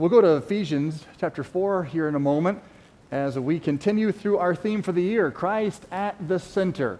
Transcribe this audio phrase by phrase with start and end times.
[0.00, 2.62] We'll go to Ephesians chapter 4 here in a moment
[3.10, 6.98] as we continue through our theme for the year Christ at the center.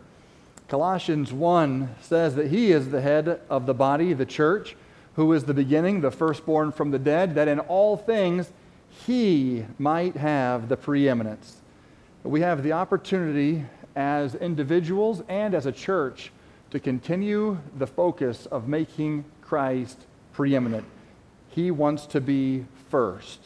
[0.69, 4.77] Colossians 1 says that he is the head of the body, the church,
[5.17, 8.53] who is the beginning, the firstborn from the dead, that in all things
[9.07, 11.63] he might have the preeminence.
[12.23, 13.65] We have the opportunity
[13.97, 16.33] as individuals and as a church
[16.71, 20.05] to continue the focus of making Christ
[20.35, 20.85] preeminent.
[21.49, 23.41] He wants to be first.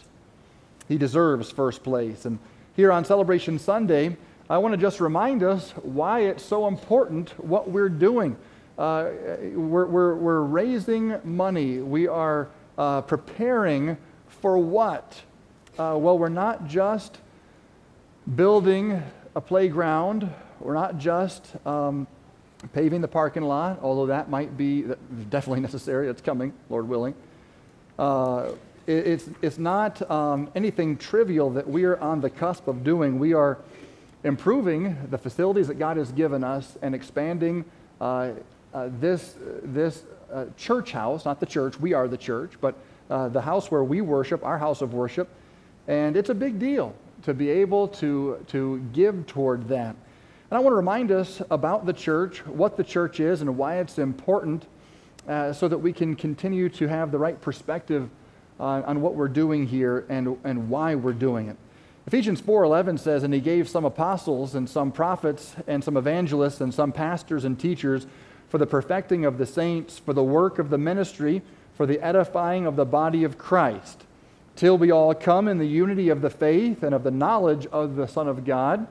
[0.89, 2.25] He deserves first place.
[2.25, 2.39] And
[2.75, 4.17] here on Celebration Sunday,
[4.51, 8.37] I want to just remind us why it's so important what we're doing.
[8.77, 9.11] Uh,
[9.55, 11.79] we're, we're, we're, raising money.
[11.79, 15.23] We are uh, preparing for what?
[15.79, 17.19] Uh, well, we're not just
[18.35, 19.01] building
[19.37, 22.07] a playground, we're not just um,
[22.73, 24.85] paving the parking lot, although that might be
[25.31, 26.09] definitely necessary.
[26.09, 27.15] It's coming, Lord willing.
[28.87, 33.19] It, it's, it's not um, anything trivial that we are on the cusp of doing.
[33.19, 33.59] We are
[34.25, 37.65] improving the facilities that God has given us and expanding
[38.01, 38.31] uh,
[38.73, 42.75] uh, this, this uh, church house, not the church, we are the church, but
[43.11, 45.29] uh, the house where we worship, our house of worship.
[45.87, 49.95] And it's a big deal to be able to, to give toward that.
[50.51, 53.79] And I want to remind us about the church, what the church is, and why
[53.79, 54.67] it's important
[55.29, 58.09] uh, so that we can continue to have the right perspective
[58.59, 61.57] uh, on what we're doing here and, and why we're doing it.
[62.07, 66.73] Ephesians 4:11 says, "And he gave some apostles and some prophets and some evangelists and
[66.73, 68.07] some pastors and teachers
[68.49, 71.43] for the perfecting of the saints, for the work of the ministry,
[71.75, 74.05] for the edifying of the body of Christ,
[74.55, 77.97] till we all come in the unity of the faith and of the knowledge of
[77.97, 78.87] the Son of God,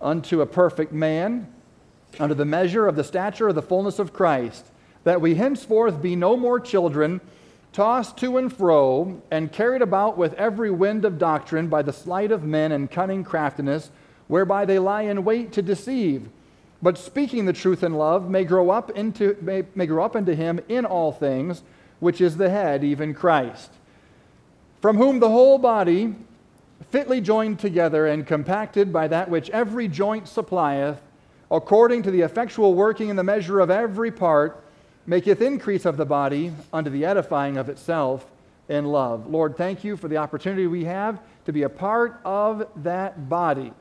[0.00, 1.46] unto a perfect man,
[2.18, 4.64] unto the measure of the stature of the fullness of Christ,
[5.04, 7.20] that we henceforth be no more children."
[7.76, 12.32] Tossed to and fro, and carried about with every wind of doctrine by the sleight
[12.32, 13.90] of men and cunning craftiness,
[14.28, 16.26] whereby they lie in wait to deceive.
[16.80, 20.34] But speaking the truth in love may grow up into, may, may grow up into
[20.34, 21.62] him in all things,
[22.00, 23.70] which is the head, even Christ,
[24.80, 26.14] from whom the whole body,
[26.90, 31.02] fitly joined together and compacted by that which every joint supplieth,
[31.50, 34.62] according to the effectual working in the measure of every part,
[35.06, 38.26] maketh increase of the body unto the edifying of itself
[38.68, 39.28] in love.
[39.28, 43.72] Lord, thank you for the opportunity we have to be a part of that body.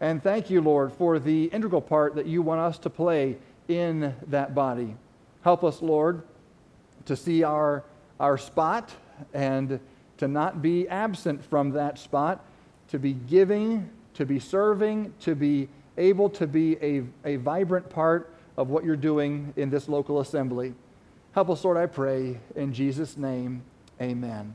[0.00, 3.36] And thank you, Lord, for the integral part that you want us to play
[3.68, 4.96] in that body.
[5.42, 6.22] Help us, Lord,
[7.04, 7.84] to see our,
[8.18, 8.90] our spot
[9.32, 9.78] and
[10.16, 12.44] to not be absent from that spot,
[12.88, 18.34] to be giving, to be serving, to be able to be a, a vibrant part
[18.60, 20.74] of what you're doing in this local assembly.
[21.32, 22.38] Help us, Lord, I pray.
[22.54, 23.62] In Jesus' name,
[24.02, 24.54] amen.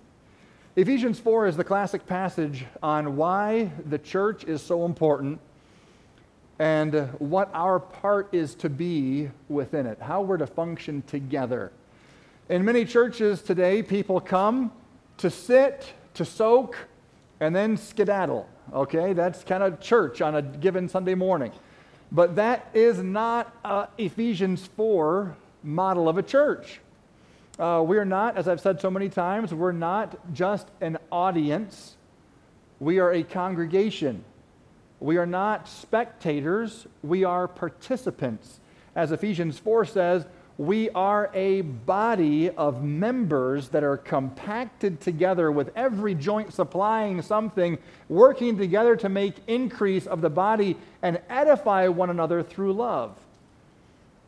[0.75, 5.39] Ephesians 4 is the classic passage on why the church is so important
[6.59, 11.71] and what our part is to be within it, how we're to function together.
[12.47, 14.71] In many churches today, people come
[15.17, 16.77] to sit, to soak,
[17.39, 18.47] and then skedaddle.
[18.71, 21.51] Okay, that's kind of church on a given Sunday morning.
[22.15, 26.79] But that is not uh, Ephesians 4 model of a church.
[27.59, 31.97] Uh, we're not, as I've said so many times, we're not just an audience,
[32.79, 34.23] we are a congregation.
[35.01, 38.61] We are not spectators, we are participants.
[38.95, 40.25] As Ephesians 4 says,
[40.57, 47.77] we are a body of members that are compacted together with every joint supplying something,
[48.07, 53.17] working together to make increase of the body and edify one another through love.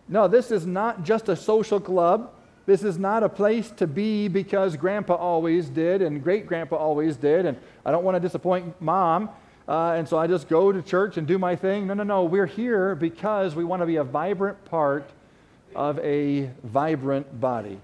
[0.09, 2.33] No, this is not just a social club.
[2.65, 7.15] This is not a place to be because grandpa always did and great grandpa always
[7.15, 9.29] did, and I don't want to disappoint mom.
[9.65, 11.87] Uh, and so I just go to church and do my thing.
[11.87, 12.23] No, no, no.
[12.23, 15.09] We're here because we want to be a vibrant part
[15.77, 17.79] of a vibrant body.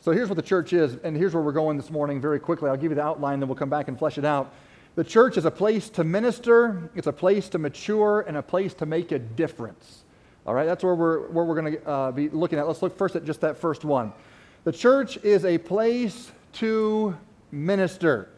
[0.00, 2.70] So here's what the church is, and here's where we're going this morning very quickly.
[2.70, 4.54] I'll give you the outline, then we'll come back and flesh it out.
[4.94, 8.72] The church is a place to minister, it's a place to mature, and a place
[8.74, 10.04] to make a difference.
[10.46, 12.66] All right, that's where we're, where we're going to uh, be looking at.
[12.66, 14.12] Let's look first at just that first one.
[14.64, 17.16] The church is a place to
[17.50, 18.30] minister.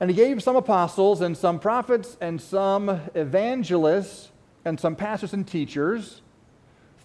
[0.00, 4.30] And he gave some apostles and some prophets and some evangelists
[4.64, 6.22] and some pastors and teachers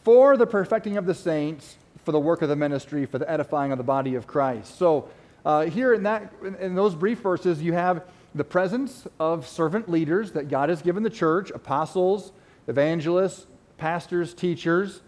[0.07, 1.75] for the perfecting of the saints,
[2.05, 4.77] for the work of the ministry, for the edifying of the body of Christ.
[4.79, 5.09] So,
[5.45, 6.31] uh, here in, that,
[6.61, 11.03] in those brief verses, you have the presence of servant leaders that God has given
[11.03, 12.31] the church apostles,
[12.67, 15.01] evangelists, pastors, teachers.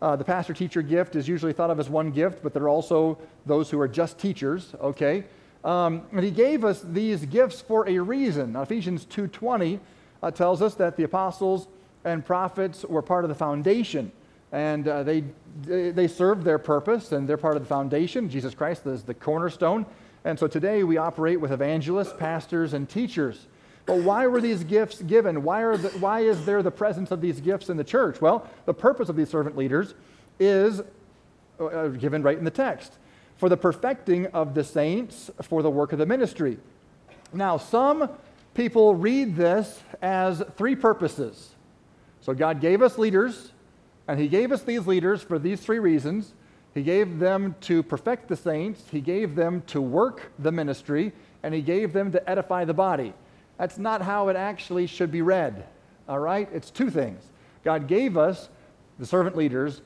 [0.00, 2.68] Uh, the pastor teacher gift is usually thought of as one gift, but there are
[2.68, 5.24] also those who are just teachers, okay?
[5.64, 8.52] Um, and he gave us these gifts for a reason.
[8.52, 9.80] Now, Ephesians 2.20
[10.22, 11.66] uh, tells us that the apostles
[12.04, 14.12] and prophets were part of the foundation.
[14.54, 15.24] And uh, they,
[15.64, 18.30] they served their purpose, and they're part of the foundation.
[18.30, 19.84] Jesus Christ is the cornerstone.
[20.24, 23.48] And so today we operate with evangelists, pastors, and teachers.
[23.84, 25.42] But why were these gifts given?
[25.42, 28.20] Why, are the, why is there the presence of these gifts in the church?
[28.20, 29.94] Well, the purpose of these servant leaders
[30.38, 30.82] is
[31.58, 32.92] uh, given right in the text
[33.36, 36.58] for the perfecting of the saints for the work of the ministry.
[37.32, 38.08] Now, some
[38.54, 41.56] people read this as three purposes.
[42.20, 43.50] So, God gave us leaders,
[44.08, 46.34] and He gave us these leaders for these three reasons.
[46.74, 51.12] He gave them to perfect the saints, He gave them to work the ministry,
[51.42, 53.14] and He gave them to edify the body.
[53.58, 55.64] That's not how it actually should be read.
[56.08, 56.48] All right?
[56.52, 57.22] It's two things.
[57.64, 58.48] God gave us,
[58.98, 59.80] the servant leaders,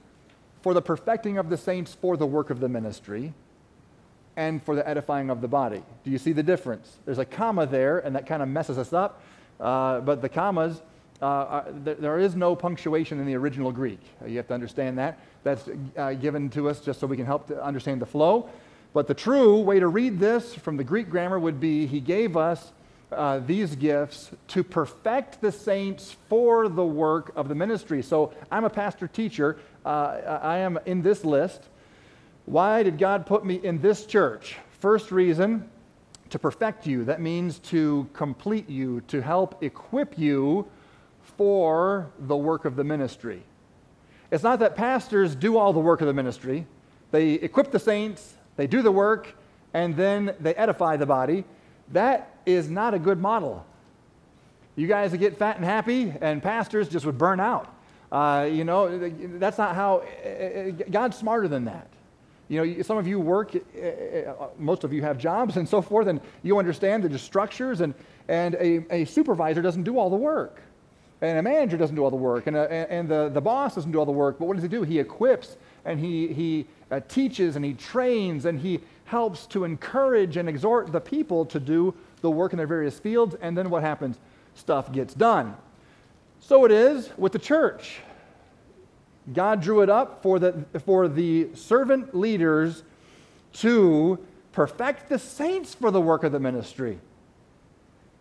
[0.62, 3.32] for the perfecting of the saints for the work of the ministry
[4.36, 5.82] and for the edifying of the body.
[6.04, 6.98] Do you see the difference?
[7.04, 9.22] There's a comma there, and that kind of messes us up.
[9.60, 10.80] Uh, but the commas,
[11.20, 14.00] uh, th- there is no punctuation in the original Greek.
[14.26, 15.18] You have to understand that.
[15.42, 18.48] That's uh, given to us just so we can help to understand the flow.
[18.92, 22.36] But the true way to read this from the Greek grammar would be He gave
[22.36, 22.72] us
[23.10, 28.02] uh, these gifts to perfect the saints for the work of the ministry.
[28.02, 29.58] So I'm a pastor teacher.
[29.84, 31.62] Uh, I am in this list.
[32.44, 34.56] Why did God put me in this church?
[34.80, 35.68] First reason,
[36.30, 37.04] to perfect you.
[37.04, 40.66] That means to complete you, to help equip you
[41.38, 43.42] for the work of the ministry.
[44.30, 46.66] It's not that pastors do all the work of the ministry,
[47.12, 49.34] they equip the saints, they do the work,
[49.72, 51.44] and then they edify the body.
[51.92, 53.64] That is not a good model.
[54.76, 57.74] You guys would get fat and happy, and pastors just would burn out.
[58.12, 59.08] Uh, you know,
[59.38, 60.02] that's not how,
[60.90, 61.88] God's smarter than that.
[62.48, 66.08] You know, some of you work, uh, most of you have jobs and so forth,
[66.08, 67.94] and you understand the structures, and,
[68.28, 70.62] and a, a supervisor doesn't do all the work.
[71.20, 73.90] And a manager doesn't do all the work, and, a, and the, the boss doesn't
[73.90, 74.38] do all the work.
[74.38, 74.82] But what does he do?
[74.82, 80.36] He equips, and he, he uh, teaches, and he trains, and he helps to encourage
[80.36, 83.82] and exhort the people to do the work in their various fields, and then what
[83.82, 84.18] happens?
[84.54, 85.56] Stuff gets done.
[86.40, 87.98] So it is with the church.
[89.32, 92.84] God drew it up for the, for the servant leaders
[93.54, 94.18] to
[94.52, 96.98] perfect the saints for the work of the ministry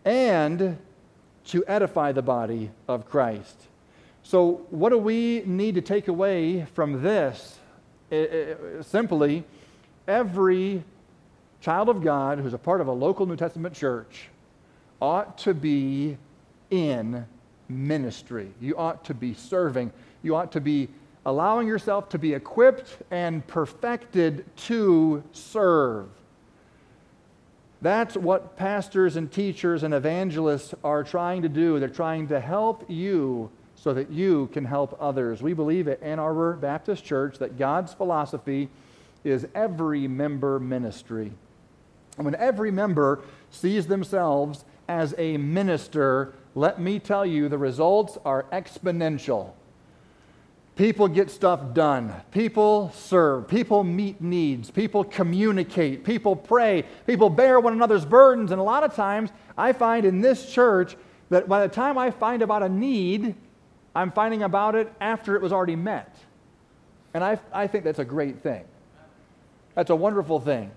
[0.07, 0.77] and
[1.47, 3.55] to edify the body of Christ.
[4.23, 7.59] So, what do we need to take away from this?
[8.09, 9.43] It, it, simply,
[10.07, 10.83] every
[11.61, 14.29] child of God who's a part of a local New Testament church
[15.01, 16.17] ought to be
[16.69, 17.25] in
[17.69, 18.51] ministry.
[18.59, 19.91] You ought to be serving.
[20.23, 20.89] You ought to be
[21.25, 26.07] allowing yourself to be equipped and perfected to serve.
[27.81, 31.79] That's what pastors and teachers and evangelists are trying to do.
[31.79, 35.41] They're trying to help you so that you can help others.
[35.41, 38.69] We believe at Ann Arbor Baptist Church that God's philosophy
[39.23, 41.31] is every member ministry.
[42.17, 43.21] And when every member
[43.51, 49.51] sees themselves as a minister, let me tell you, the results are exponential.
[50.77, 52.13] People get stuff done.
[52.31, 53.47] People serve.
[53.47, 54.69] People meet needs.
[54.69, 56.03] People communicate.
[56.03, 56.83] People pray.
[57.07, 58.51] People bear one another's burdens.
[58.51, 60.95] And a lot of times, I find in this church
[61.29, 63.33] that by the time I find about a need,
[63.95, 66.15] I'm finding about it after it was already met.
[67.15, 68.63] And I, I think that's a great thing.
[69.73, 70.71] That's a wonderful thing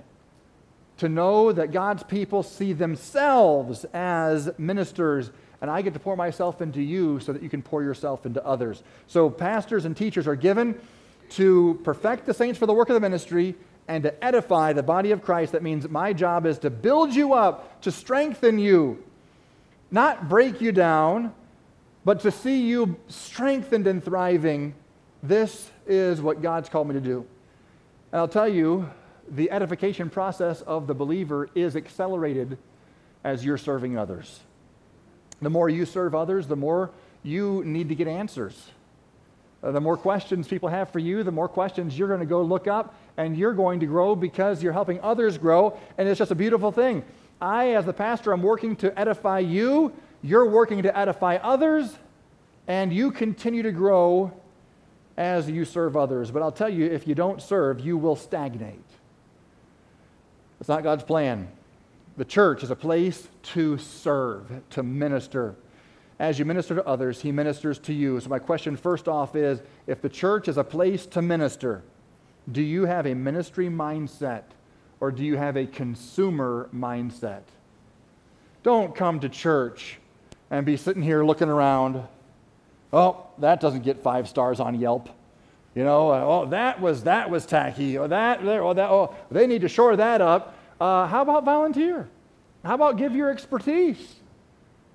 [0.97, 5.30] to know that God's people see themselves as ministers,
[5.61, 8.45] and I get to pour myself into you so that you can pour yourself into
[8.45, 8.83] others.
[9.07, 10.81] So, pastors and teachers are given
[11.31, 13.55] to perfect the saints for the work of the ministry
[13.87, 15.52] and to edify the body of Christ.
[15.52, 19.02] That means my job is to build you up, to strengthen you,
[19.90, 21.35] not break you down,
[22.05, 24.75] but to see you strengthened and thriving.
[25.23, 27.26] This is what God's called me to do.
[28.12, 28.88] And I'll tell you,
[29.29, 32.59] the edification process of the believer is accelerated
[33.23, 34.40] as you're serving others.
[35.42, 36.90] The more you serve others, the more
[37.23, 38.70] you need to get answers.
[39.62, 42.42] Uh, the more questions people have for you, the more questions you're going to go
[42.42, 46.30] look up, and you're going to grow because you're helping others grow, and it's just
[46.30, 47.04] a beautiful thing.
[47.40, 49.92] I, as the pastor, I'm working to edify you,
[50.23, 51.97] you're working to edify others,
[52.68, 54.32] and you continue to grow
[55.16, 56.30] as you serve others.
[56.30, 58.80] But I'll tell you, if you don't serve, you will stagnate.
[60.61, 61.49] It's not God's plan.
[62.20, 65.54] The church is a place to serve, to minister.
[66.18, 68.20] as you minister to others, he ministers to you.
[68.20, 71.82] So, my question first off is if the church is a place to minister,
[72.52, 74.42] do you have a ministry mindset
[75.00, 77.44] or do you have a consumer mindset?
[78.62, 79.96] Don't come to church
[80.50, 82.06] and be sitting here looking around.
[82.92, 85.08] Oh, that doesn't get five stars on Yelp.
[85.74, 87.96] You know, oh, that was that was tacky.
[87.96, 90.58] Or that, oh, that, oh, they need to shore that up.
[90.80, 92.08] Uh, how about volunteer?
[92.64, 94.16] How about give your expertise?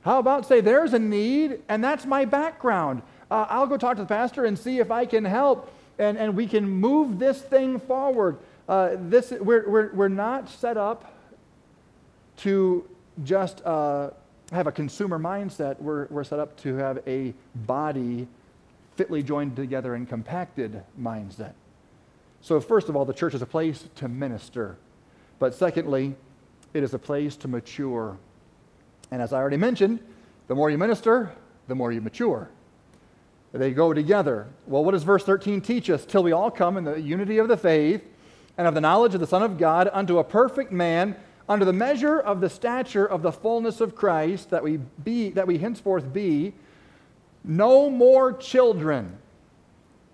[0.01, 3.01] How about say there's a need and that's my background?
[3.30, 6.36] Uh, I'll go talk to the pastor and see if I can help and, and
[6.36, 8.38] we can move this thing forward.
[8.68, 11.13] Uh, this, we're, we're, we're not set up
[12.38, 12.88] to
[13.24, 14.10] just uh,
[14.51, 15.80] have a consumer mindset.
[15.80, 18.27] We're, we're set up to have a body
[18.96, 21.54] fitly joined together and compacted mindset.
[22.42, 24.77] So, first of all, the church is a place to minister.
[25.39, 26.15] But secondly,
[26.74, 28.18] it is a place to mature.
[29.12, 30.00] And as I already mentioned,
[30.48, 31.32] the more you minister,
[31.68, 32.50] the more you mature.
[33.54, 34.48] They go together.
[34.68, 36.06] Well, what does verse 13 teach us?
[36.06, 38.04] Till we all come in the unity of the faith
[38.58, 41.15] and of the knowledge of the Son of God unto a perfect man,
[41.48, 45.48] under the measure of the stature of the fullness of Christ, that we be that
[45.48, 46.54] we henceforth be
[47.44, 49.18] no more children,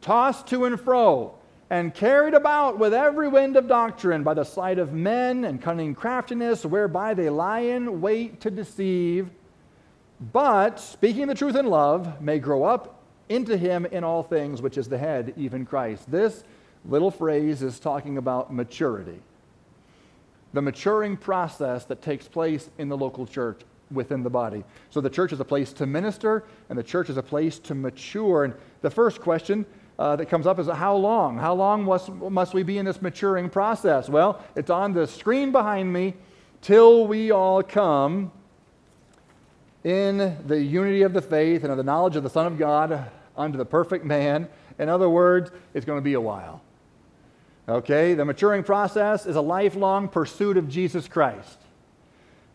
[0.02, 1.36] tossed to and fro,
[1.72, 5.96] and carried about with every wind of doctrine by the sight of men and cunning
[5.96, 9.30] craftiness, whereby they lie in wait to deceive,
[10.34, 14.78] but, speaking the truth in love, may grow up into him in all things, which
[14.78, 16.12] is the head, even Christ.
[16.12, 16.44] This
[16.84, 19.22] little phrase is talking about maturity.
[20.52, 24.66] The maturing process that takes place in the local church within the body.
[24.90, 27.76] So the church is a place to minister, and the church is a place to
[27.76, 28.44] mature.
[28.44, 29.66] And the first question
[30.00, 31.38] uh, that comes up is how long?
[31.38, 34.10] How long must, must we be in this maturing process?
[34.10, 36.16] Well, it's on the screen behind me
[36.62, 38.32] till we all come
[39.84, 43.10] in the unity of the faith and of the knowledge of the Son of God
[43.36, 44.48] unto the perfect man.
[44.80, 46.62] In other words, it's going to be a while.
[47.70, 51.60] Okay, the maturing process is a lifelong pursuit of Jesus Christ.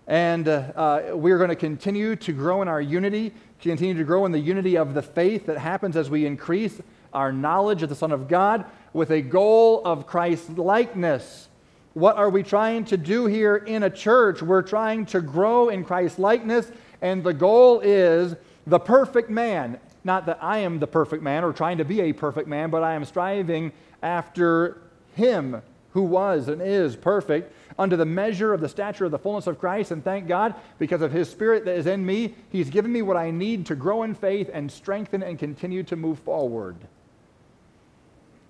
[0.07, 4.25] And uh, uh, we're going to continue to grow in our unity, continue to grow
[4.25, 6.81] in the unity of the faith that happens as we increase
[7.13, 11.49] our knowledge of the Son of God with a goal of Christ likeness.
[11.95, 14.43] What are we trying to do here in a church?
[14.43, 16.71] We're trying to grow in Christ likeness,
[17.01, 18.35] and the goal is
[18.67, 19.79] the perfect man.
[20.05, 22.83] Not that I am the perfect man or trying to be a perfect man, but
[22.83, 23.73] I am striving
[24.03, 24.83] after
[25.15, 29.47] him who was and is perfect under the measure of the stature of the fullness
[29.47, 29.91] of Christ.
[29.91, 33.17] And thank God, because of his spirit that is in me, he's given me what
[33.17, 36.77] I need to grow in faith and strengthen and continue to move forward.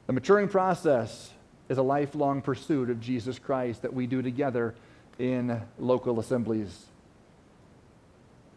[0.06, 1.30] The maturing process
[1.68, 4.74] is a lifelong pursuit of Jesus Christ that we do together
[5.18, 6.86] in local assemblies.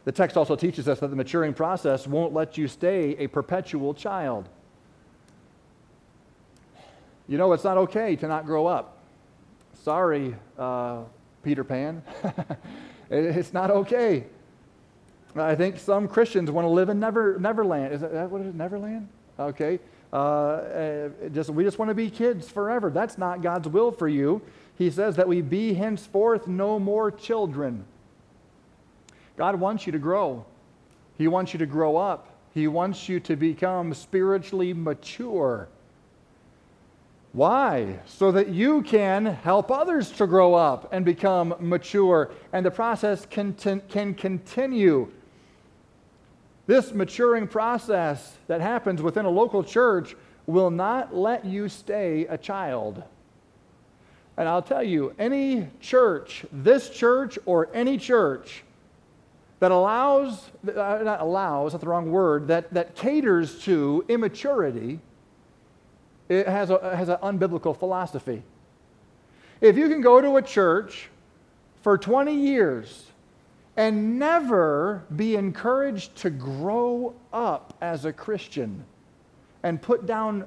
[0.05, 3.93] The text also teaches us that the maturing process won't let you stay a perpetual
[3.93, 4.47] child.
[7.27, 8.97] You know, it's not okay to not grow up.
[9.83, 11.03] Sorry, uh,
[11.43, 12.01] Peter Pan.
[13.09, 14.25] it's not okay.
[15.35, 17.93] I think some Christians want to live in Never, Neverland.
[17.93, 18.55] Is that what it is?
[18.55, 19.07] Neverland?
[19.37, 19.79] Okay.
[20.11, 22.89] Uh, uh, just, we just want to be kids forever.
[22.89, 24.41] That's not God's will for you.
[24.77, 27.85] He says that we be henceforth no more children.
[29.37, 30.45] God wants you to grow.
[31.17, 32.35] He wants you to grow up.
[32.53, 35.69] He wants you to become spiritually mature.
[37.31, 37.99] Why?
[38.05, 43.27] So that you can help others to grow up and become mature, and the process
[43.27, 45.11] can, can continue.
[46.69, 52.37] This maturing process that happens within a local church will not let you stay a
[52.37, 53.01] child.
[54.37, 58.63] And I'll tell you, any church, this church or any church,
[59.59, 64.99] that allows, uh, not allows, that's the wrong word, that, that caters to immaturity,
[66.29, 68.43] it has, a, has an unbiblical philosophy.
[69.59, 71.09] If you can go to a church
[71.81, 73.08] for 20 years
[73.79, 78.83] and never be encouraged to grow up as a Christian
[79.63, 80.43] and put down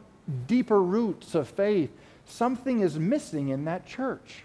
[0.47, 1.91] deeper roots of faith,
[2.27, 4.45] something is missing in that church.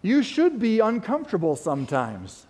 [0.00, 2.46] You should be uncomfortable sometimes.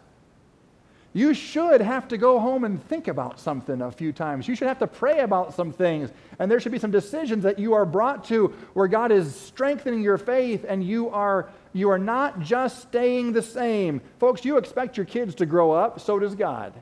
[1.14, 4.46] You should have to go home and think about something a few times.
[4.46, 6.10] You should have to pray about some things.
[6.38, 10.00] And there should be some decisions that you are brought to where God is strengthening
[10.00, 14.00] your faith and you are, you are not just staying the same.
[14.18, 16.74] Folks, you expect your kids to grow up, so does God.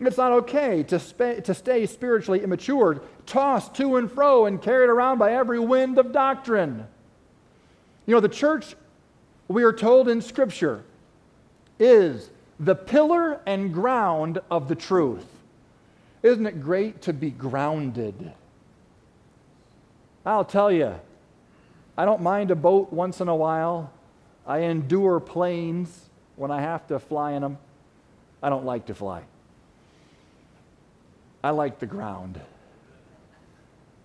[0.00, 4.90] It's not okay to, sp- to stay spiritually immature, tossed to and fro and carried
[4.90, 6.86] around by every wind of doctrine.
[8.06, 8.76] You know, the church,
[9.48, 10.84] we are told in Scripture,
[11.80, 15.26] is the pillar and ground of the truth.
[16.22, 18.32] Isn't it great to be grounded?
[20.24, 20.94] I'll tell you,
[21.98, 23.92] I don't mind a boat once in a while.
[24.46, 27.58] I endure planes when I have to fly in them.
[28.40, 29.24] I don't like to fly.
[31.42, 32.40] I like the ground.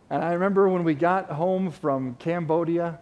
[0.10, 2.98] And I remember when we got home from Cambodia,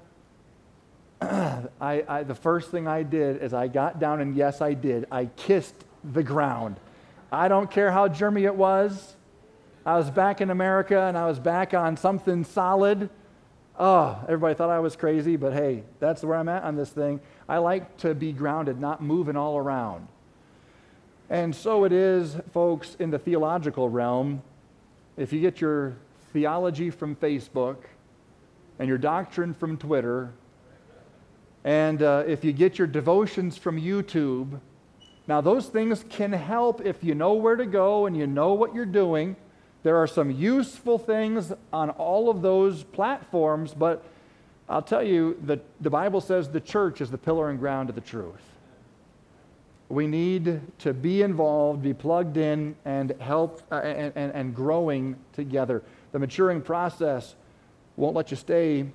[1.22, 5.06] I, I, the first thing I did is I got down, and yes, I did.
[5.10, 6.76] I kissed the ground.
[7.32, 9.16] I don't care how germy it was.
[9.86, 13.10] I was back in America and I was back on something solid.
[13.80, 17.20] Oh, everybody thought I was crazy, but hey, that's where I'm at on this thing.
[17.48, 20.08] I like to be grounded, not moving all around.
[21.30, 24.44] And so it is, folks, in the theological realm.
[25.18, 25.96] If you get your
[26.34, 27.78] theology from Facebook
[28.80, 30.34] and your doctrine from Twitter,
[31.64, 34.60] and uh, if you get your devotions from YouTube,
[35.28, 38.74] now those things can help if you know where to go and you know what
[38.76, 39.36] you're doing.
[39.84, 44.04] There are some useful things on all of those platforms, but
[44.70, 47.96] I'll tell you that the Bible says the church is the pillar and ground of
[47.96, 48.42] the truth.
[49.90, 55.18] We need to be involved, be plugged in, and help uh, and, and, and growing
[55.34, 55.84] together.
[56.14, 57.36] The maturing process
[57.98, 58.86] won't let you stay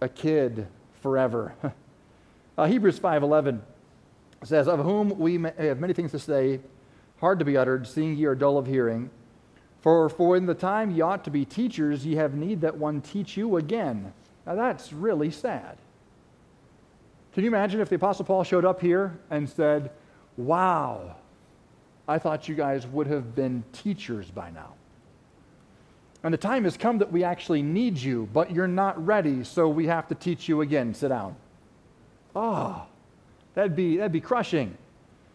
[0.00, 0.68] a kid
[1.02, 1.54] forever.
[2.58, 3.60] uh, Hebrews 5:11
[4.44, 6.60] says, "Of whom we have many things to say,
[7.18, 9.10] hard to be uttered, seeing ye are dull of hearing.
[9.84, 13.02] For for in the time ye ought to be teachers, ye have need that one
[13.02, 14.14] teach you again."
[14.46, 15.76] Now that's really sad.
[17.34, 19.90] Can you imagine if the Apostle Paul showed up here and said,
[20.38, 21.16] Wow,
[22.08, 24.72] I thought you guys would have been teachers by now.
[26.22, 29.68] And the time has come that we actually need you, but you're not ready, so
[29.68, 30.94] we have to teach you again.
[30.94, 31.36] Sit down.
[32.34, 32.86] Oh,
[33.54, 34.78] that'd be, that'd be crushing.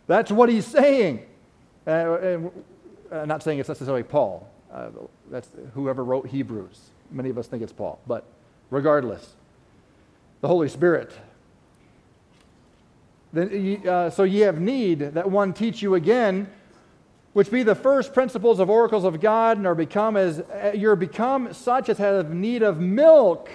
[0.08, 1.26] That's what he's saying.
[1.86, 2.40] Uh,
[3.12, 4.50] and, uh, not saying it's necessarily Paul.
[4.72, 4.90] Uh,
[5.32, 6.80] that's whoever wrote Hebrews.
[7.12, 8.00] Many of us think it's Paul.
[8.06, 8.26] But
[8.70, 9.34] regardless,
[10.42, 11.12] the Holy Spirit
[13.32, 16.50] then, uh, so ye have need that one teach you again,
[17.34, 20.96] which be the first principles of oracles of God, and are become as uh, you're
[20.96, 23.50] become such as have need of milk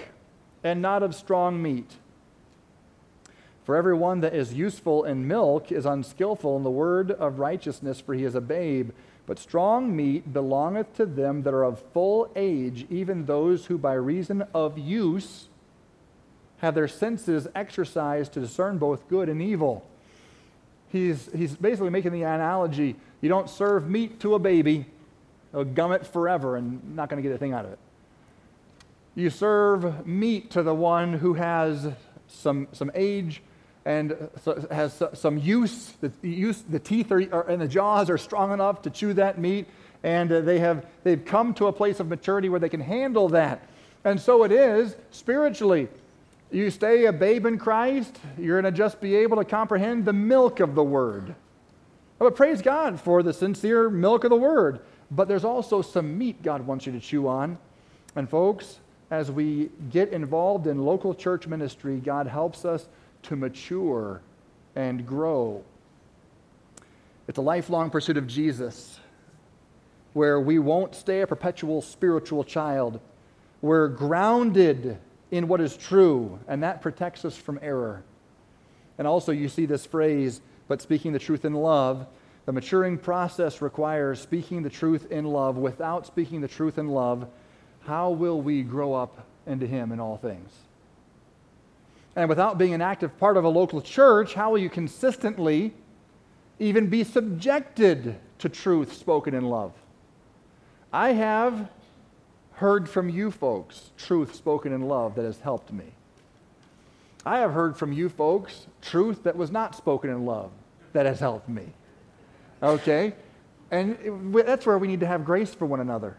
[0.63, 1.91] and not of strong meat.
[3.65, 7.99] For every one that is useful in milk is unskillful in the word of righteousness,
[7.99, 8.91] for he is a babe.
[9.27, 13.93] But strong meat belongeth to them that are of full age, even those who by
[13.93, 15.47] reason of use
[16.59, 19.85] have their senses exercised to discern both good and evil.
[20.89, 24.85] He's, he's basically making the analogy you don't serve meat to a baby,
[25.51, 27.79] they'll gum it forever and not going to get a thing out of it.
[29.15, 31.91] You serve meat to the one who has
[32.27, 33.41] some, some age
[33.85, 34.17] and
[34.71, 35.93] has some use.
[36.01, 39.37] The, use, the teeth are, are, and the jaws are strong enough to chew that
[39.37, 39.67] meat,
[40.03, 43.29] and uh, they have, they've come to a place of maturity where they can handle
[43.29, 43.67] that.
[44.03, 45.87] And so it is spiritually.
[46.51, 50.13] You stay a babe in Christ, you're going to just be able to comprehend the
[50.13, 51.35] milk of the Word.
[52.17, 54.79] But praise God for the sincere milk of the Word.
[55.11, 57.57] But there's also some meat God wants you to chew on.
[58.15, 58.79] And folks,
[59.11, 62.87] as we get involved in local church ministry, God helps us
[63.25, 64.21] to mature
[64.75, 65.63] and grow.
[67.27, 68.99] It's a lifelong pursuit of Jesus
[70.13, 72.99] where we won't stay a perpetual spiritual child.
[73.61, 74.97] We're grounded
[75.31, 78.03] in what is true, and that protects us from error.
[78.97, 82.07] And also, you see this phrase, but speaking the truth in love.
[82.45, 85.57] The maturing process requires speaking the truth in love.
[85.57, 87.27] Without speaking the truth in love,
[87.81, 90.51] how will we grow up into Him in all things?
[92.15, 95.73] And without being an active part of a local church, how will you consistently
[96.59, 99.73] even be subjected to truth spoken in love?
[100.93, 101.69] I have
[102.53, 105.85] heard from you folks truth spoken in love that has helped me.
[107.25, 110.51] I have heard from you folks truth that was not spoken in love
[110.93, 111.65] that has helped me.
[112.63, 113.13] Okay?
[113.71, 116.15] And that's where we need to have grace for one another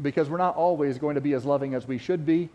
[0.00, 2.48] because we're not always going to be as loving as we should be.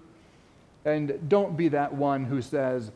[0.88, 2.92] And don't be that one who says,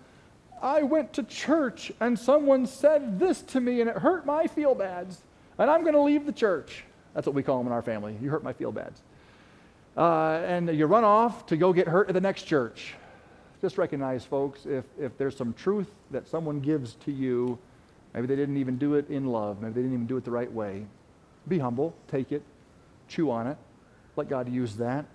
[0.62, 4.73] I went to church and someone said this to me and it hurt my feel
[4.73, 5.21] bads,
[5.58, 6.86] and I'm going to leave the church.
[7.13, 8.17] That's what we call them in our family.
[8.21, 9.01] You hurt my feel bads
[9.97, 12.93] uh, and you run off to go get hurt at the next church.
[13.60, 17.60] Just recognize, folks, if, if there's some truth that someone gives to you,
[18.13, 20.32] maybe they didn't even do it in love, maybe they didn't even do it the
[20.32, 20.86] right way.
[21.47, 22.41] Be humble, take it,
[23.10, 23.58] chew on it,
[24.15, 25.06] let God use that.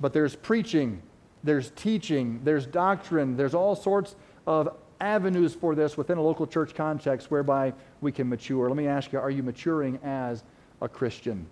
[0.00, 1.02] But there's preaching,
[1.44, 6.74] there's teaching, there's doctrine, there's all sorts of avenues for this within a local church
[6.74, 8.68] context whereby we can mature.
[8.68, 10.42] Let me ask you are you maturing as
[10.80, 11.46] a Christian?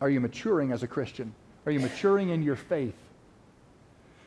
[0.00, 1.34] Are you maturing as a Christian?
[1.66, 2.94] Are you maturing in your faith?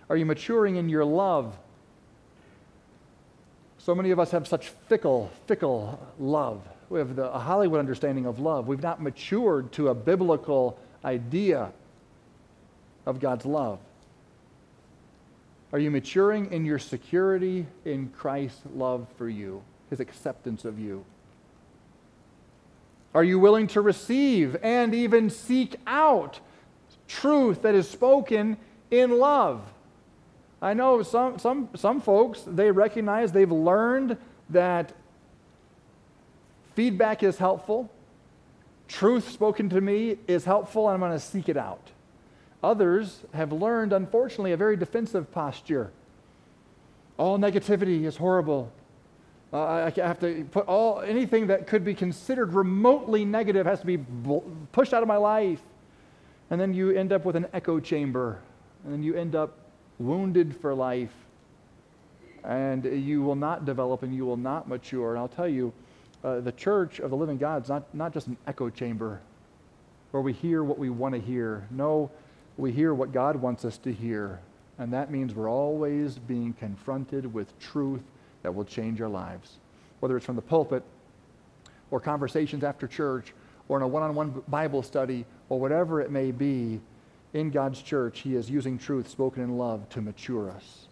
[0.10, 1.58] Are you maturing in your love?
[3.78, 6.62] So many of us have such fickle, fickle love.
[6.90, 8.68] We have the, a Hollywood understanding of love.
[8.68, 11.72] We've not matured to a biblical idea
[13.06, 13.80] of God's love.
[15.74, 21.06] Are you maturing in your security in Christ's love for you, his acceptance of you?
[23.14, 26.40] Are you willing to receive and even seek out
[27.08, 28.58] truth that is spoken
[28.90, 29.62] in love?
[30.62, 34.18] I know some, some, some folks, they recognize they've learned
[34.50, 34.94] that
[36.76, 37.90] feedback is helpful,
[38.88, 41.92] truth spoken to me is helpful, and I'm going to seek it out.
[42.64, 45.92] Others have learned, unfortunately, a very defensive posture.
[47.18, 48.72] All negativity is horrible.
[49.54, 53.86] Uh, I have to put all anything that could be considered remotely negative has to
[53.86, 54.00] be
[54.72, 55.62] pushed out of my life.
[56.50, 58.40] And then you end up with an echo chamber.
[58.84, 59.58] And then you end up
[60.00, 61.14] wounded for life.
[62.44, 65.12] And you will not develop and you will not mature.
[65.12, 65.74] And I'll tell you,
[66.24, 69.22] uh, the church of the living God is not, not just an echo chamber
[70.12, 71.68] where we hear what we want to hear.
[71.72, 72.12] No,
[72.58, 74.40] we hear what God wants us to hear.
[74.78, 78.04] And that means we're always being confronted with truth
[78.44, 79.58] that will change our lives.
[80.00, 80.84] Whether it's from the pulpit
[81.92, 83.34] or conversations after church
[83.68, 86.82] or in a one on one Bible study or whatever it may be,
[87.34, 90.88] in God's church, He is using truth spoken in love to mature us.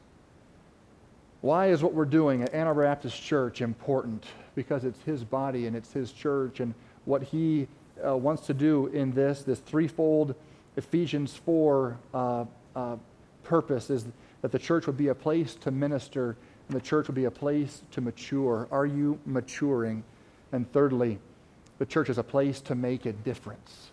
[1.41, 4.25] Why is what we're doing at Arbor Baptist Church important?
[4.55, 6.73] Because it's His body and it's His church, and
[7.05, 7.67] what He
[8.05, 10.35] uh, wants to do in this, this threefold
[10.79, 12.95] Ephesians 4 uh, uh,
[13.43, 14.05] purpose is
[14.41, 16.37] that the church would be a place to minister
[16.69, 18.65] and the church would be a place to mature.
[18.71, 20.05] Are you maturing?
[20.53, 21.19] And thirdly,
[21.79, 23.89] the church is a place to make a difference.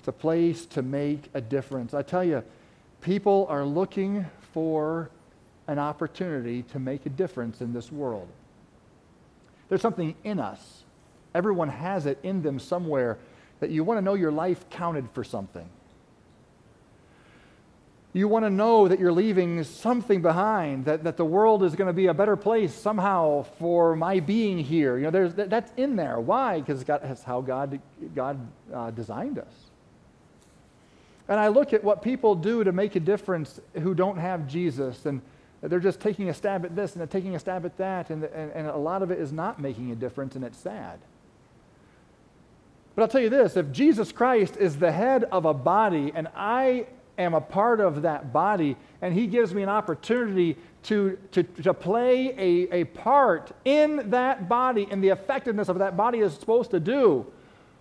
[0.00, 1.94] It's a place to make a difference.
[1.94, 2.42] I tell you,
[3.00, 5.10] people are looking for
[5.68, 8.26] an opportunity to make a difference in this world.
[9.68, 10.82] There's something in us.
[11.32, 13.18] Everyone has it in them somewhere
[13.60, 15.68] that you want to know your life counted for something.
[18.18, 21.86] You want to know that you're leaving something behind, that, that the world is going
[21.86, 24.96] to be a better place somehow for my being here.
[24.96, 26.18] You know, there's, that, that's in there.
[26.18, 26.58] Why?
[26.58, 27.78] Because that's how God,
[28.16, 29.52] God uh, designed us.
[31.28, 35.06] And I look at what people do to make a difference who don't have Jesus,
[35.06, 35.22] and
[35.62, 38.24] they're just taking a stab at this and they're taking a stab at that, and,
[38.24, 40.98] and, and a lot of it is not making a difference, and it's sad.
[42.96, 46.26] But I'll tell you this if Jesus Christ is the head of a body, and
[46.34, 46.86] I
[47.18, 51.74] am a part of that body, and He gives me an opportunity to, to, to
[51.74, 56.70] play a, a part in that body and the effectiveness of that body is supposed
[56.70, 57.26] to do,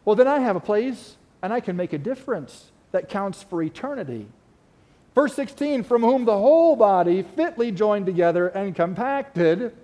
[0.04, 3.62] well, then I have a place and I can make a difference that counts for
[3.62, 4.26] eternity.
[5.14, 9.76] Verse 16, from whom the whole body fitly joined together and compacted.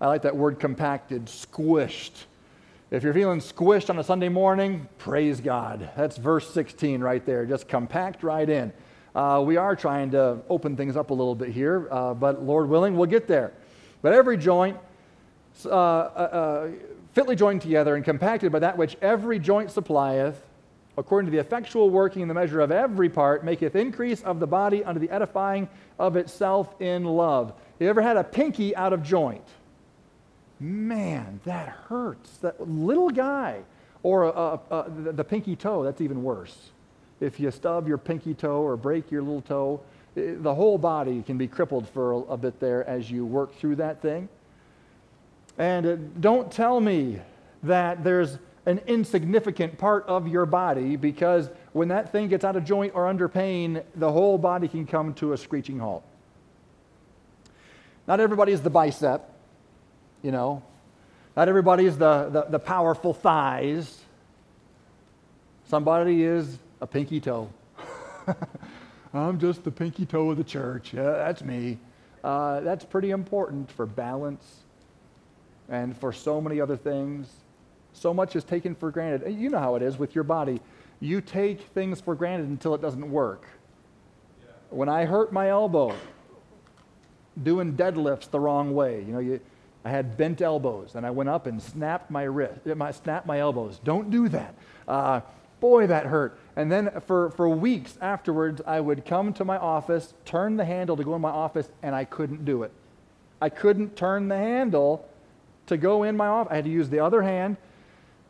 [0.00, 2.24] I like that word compacted, squished
[2.92, 5.88] if you're feeling squished on a Sunday morning, praise God.
[5.96, 7.46] That's verse 16 right there.
[7.46, 8.70] Just compact right in.
[9.14, 12.68] Uh, we are trying to open things up a little bit here, uh, but Lord
[12.68, 13.54] willing, we'll get there.
[14.02, 14.76] But every joint,
[15.64, 16.68] uh, uh, uh,
[17.14, 20.44] fitly joined together and compacted by that which every joint supplieth,
[20.98, 24.46] according to the effectual working in the measure of every part, maketh increase of the
[24.46, 25.66] body unto the edifying
[25.98, 27.54] of itself in love.
[27.80, 29.48] You ever had a pinky out of joint?
[30.62, 32.38] Man, that hurts.
[32.38, 33.62] That little guy.
[34.02, 36.70] Or uh, uh, the, the pinky toe, that's even worse.
[37.20, 39.80] If you stub your pinky toe or break your little toe,
[40.14, 43.76] the whole body can be crippled for a, a, bit there as you work through
[43.76, 44.28] that thing.
[45.56, 47.20] And uh, don't tell me
[47.62, 52.64] that there's an insignificant part of your body because when that thing gets out of
[52.64, 56.04] joint or under pain, the whole body can come to a screeching halt.
[58.06, 59.31] Not everybody is the bicep,
[60.22, 60.62] you know.
[61.36, 64.00] Not everybody is the, the, the powerful thighs.
[65.68, 67.48] Somebody is a pinky toe.
[69.14, 70.92] I'm just the pinky toe of the church.
[70.92, 71.78] Yeah, that's me.
[72.22, 74.58] Uh, that's pretty important for balance
[75.68, 77.28] and for so many other things.
[77.94, 79.32] So much is taken for granted.
[79.32, 80.60] You know how it is with your body.
[81.00, 83.46] You take things for granted until it doesn't work.
[84.40, 84.50] Yeah.
[84.70, 85.94] When I hurt my elbow
[87.42, 89.40] doing deadlifts the wrong way, you know, you,
[89.84, 93.40] I had bent elbows, and I went up and snapped my wrist, my, snapped my
[93.40, 93.80] elbows.
[93.82, 94.54] Don't do that.
[94.86, 95.20] Uh,
[95.60, 96.38] boy, that hurt.
[96.56, 100.96] And then for, for weeks afterwards, I would come to my office, turn the handle
[100.96, 102.72] to go in my office, and I couldn't do it.
[103.40, 105.08] I couldn't turn the handle
[105.66, 106.52] to go in my office.
[106.52, 107.56] I had to use the other hand.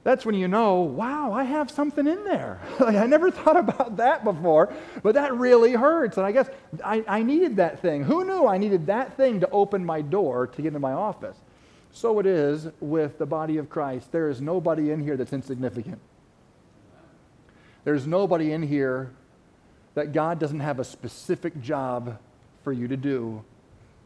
[0.05, 2.61] That's when you know, wow, I have something in there.
[2.81, 6.17] like, I never thought about that before, but that really hurts.
[6.17, 6.49] And I guess
[6.85, 8.03] I, I needed that thing.
[8.03, 11.37] Who knew I needed that thing to open my door to get into my office?
[11.93, 14.13] So it is with the body of Christ.
[14.13, 16.01] There is nobody in here that's insignificant.
[17.85, 19.11] There's nobody in here
[19.95, 22.19] that God doesn't have a specific job
[22.65, 23.45] for you to do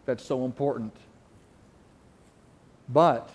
[0.04, 0.94] that's so important.
[2.88, 3.30] But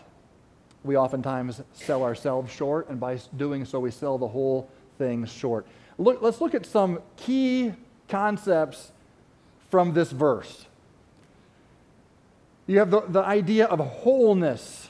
[0.84, 5.66] we oftentimes sell ourselves short, and by doing so, we sell the whole thing short.
[5.98, 7.74] Look, let's look at some key
[8.10, 8.92] concepts
[9.70, 10.66] from this verse.
[12.72, 14.88] You have the, the idea of wholeness.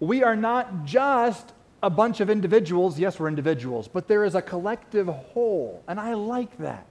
[0.00, 2.98] We are not just a bunch of individuals.
[2.98, 6.86] Yes, we're individuals, but there is a collective whole, and I like that.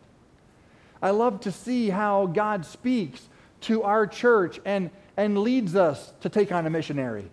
[1.01, 3.27] I love to see how God speaks
[3.61, 7.31] to our church and, and leads us to take on a missionary.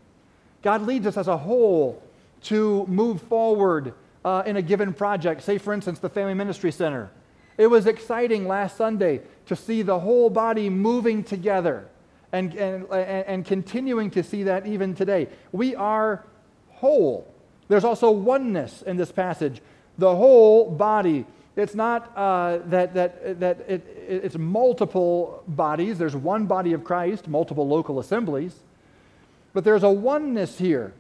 [0.63, 2.03] God leads us as a whole
[2.45, 3.93] to move forward
[4.25, 5.43] uh, in a given project.
[5.43, 7.11] Say, for instance, the Family Ministry Center.
[7.59, 11.91] It was exciting last Sunday to see the whole body moving together
[12.35, 15.29] and, and, and continuing to see that even today.
[15.53, 16.25] We are
[16.71, 17.33] whole.
[17.69, 19.61] There's also oneness in this passage.
[19.99, 21.27] The whole body.
[21.55, 25.97] It's not uh, that, that, that it, it's multiple bodies.
[25.97, 28.55] There's one body of Christ, multiple local assemblies.
[29.53, 30.93] But there's a oneness here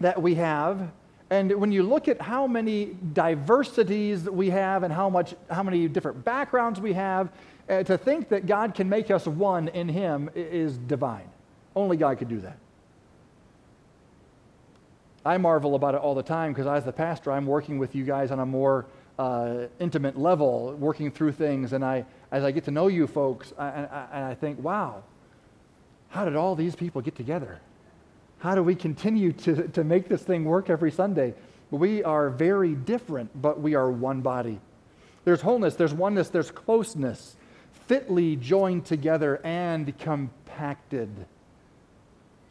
[0.00, 0.90] that we have.
[1.30, 5.86] And when you look at how many diversities we have and how, much, how many
[5.86, 7.30] different backgrounds we have,
[7.68, 11.28] uh, to think that God can make us one in Him is divine.
[11.76, 12.58] Only God could do that.
[15.24, 18.04] I marvel about it all the time because as the pastor, I'm working with you
[18.04, 18.86] guys on a more
[19.18, 21.72] uh, intimate level, working through things.
[21.72, 25.02] And I, as I get to know you folks, I, I, I think, wow,
[26.08, 27.60] how did all these people get together?
[28.38, 31.34] How do we continue to, to make this thing work every Sunday?
[31.70, 34.60] We are very different, but we are one body.
[35.24, 37.36] There's wholeness, there's oneness, there's closeness,
[37.88, 41.08] fitly joined together and compacted.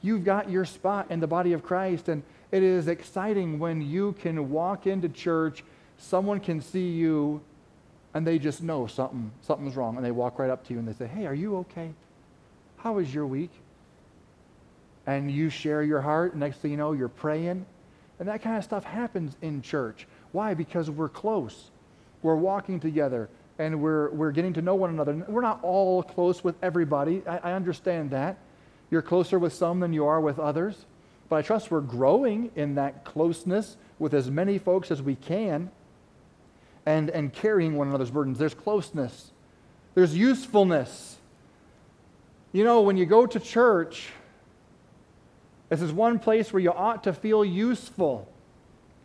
[0.02, 4.14] You've got your spot in the body of Christ, and it is exciting when you
[4.14, 5.64] can walk into church,
[5.98, 7.42] someone can see you,
[8.14, 10.88] and they just know something, something's wrong, and they walk right up to you and
[10.88, 11.92] they say, Hey, are you okay?
[12.78, 13.52] How was your week?
[15.06, 17.66] And you share your heart, next thing you know, you're praying.
[18.20, 20.08] And that kind of stuff happens in church.
[20.32, 20.54] Why?
[20.54, 21.70] Because we're close.
[22.24, 25.26] We're walking together and we're, we're getting to know one another.
[25.28, 27.24] We're not all close with everybody.
[27.28, 28.38] I, I understand that.
[28.90, 30.86] You're closer with some than you are with others.
[31.30, 35.72] But I trust we're growing in that closeness with as many folks as we can
[36.86, 38.38] and, and carrying one another's burdens.
[38.38, 39.32] There's closeness,
[39.94, 41.16] there's usefulness.
[42.54, 44.08] You know, when you go to church,
[45.70, 48.28] this is one place where you ought to feel useful.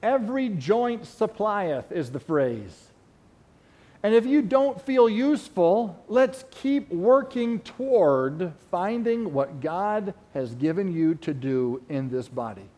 [0.00, 2.91] Every joint supplieth is the phrase.
[4.02, 10.92] And if you don't feel useful, let's keep working toward finding what God has given
[10.92, 12.68] you to do in this body.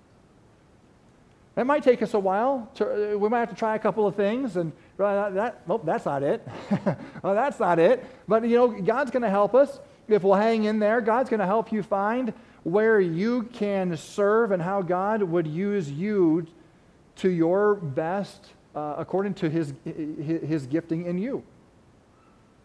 [1.56, 2.68] It might take us a while.
[2.74, 6.04] To, uh, we might have to try a couple of things, and that, oh, that's
[6.04, 6.46] not it.
[7.22, 8.04] well, that's not it.
[8.26, 11.00] But you know, God's going to help us if we'll hang in there.
[11.00, 12.34] God's going to help you find
[12.64, 16.46] where you can serve and how God would use you
[17.16, 21.42] to your best uh, according to his, his gifting in you.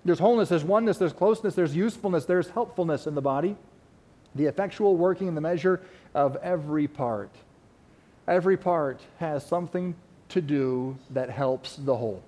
[0.05, 3.55] There's wholeness, there's oneness, there's closeness, there's usefulness, there's helpfulness in the body.
[4.35, 5.81] The effectual working in the measure
[6.13, 7.31] of every part.
[8.27, 9.95] Every part has something
[10.29, 12.23] to do that helps the whole.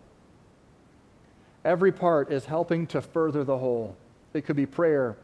[1.64, 3.96] Every part is helping to further the whole.
[4.34, 5.16] It could be prayer,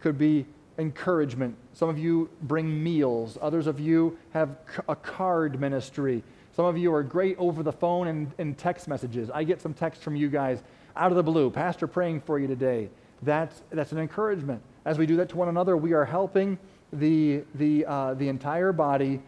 [0.00, 0.46] could be
[0.78, 1.54] encouragement.
[1.74, 4.56] Some of you bring meals, others of you have
[4.88, 6.22] a card ministry.
[6.54, 9.30] Some of you are great over the phone and, and text messages.
[9.30, 10.62] I get some text from you guys
[10.96, 11.50] out of the blue.
[11.50, 12.90] Pastor praying for you today.
[13.22, 14.62] That's, that's an encouragement.
[14.84, 16.58] As we do that to one another, we are helping
[16.92, 19.20] the, the, uh, the entire body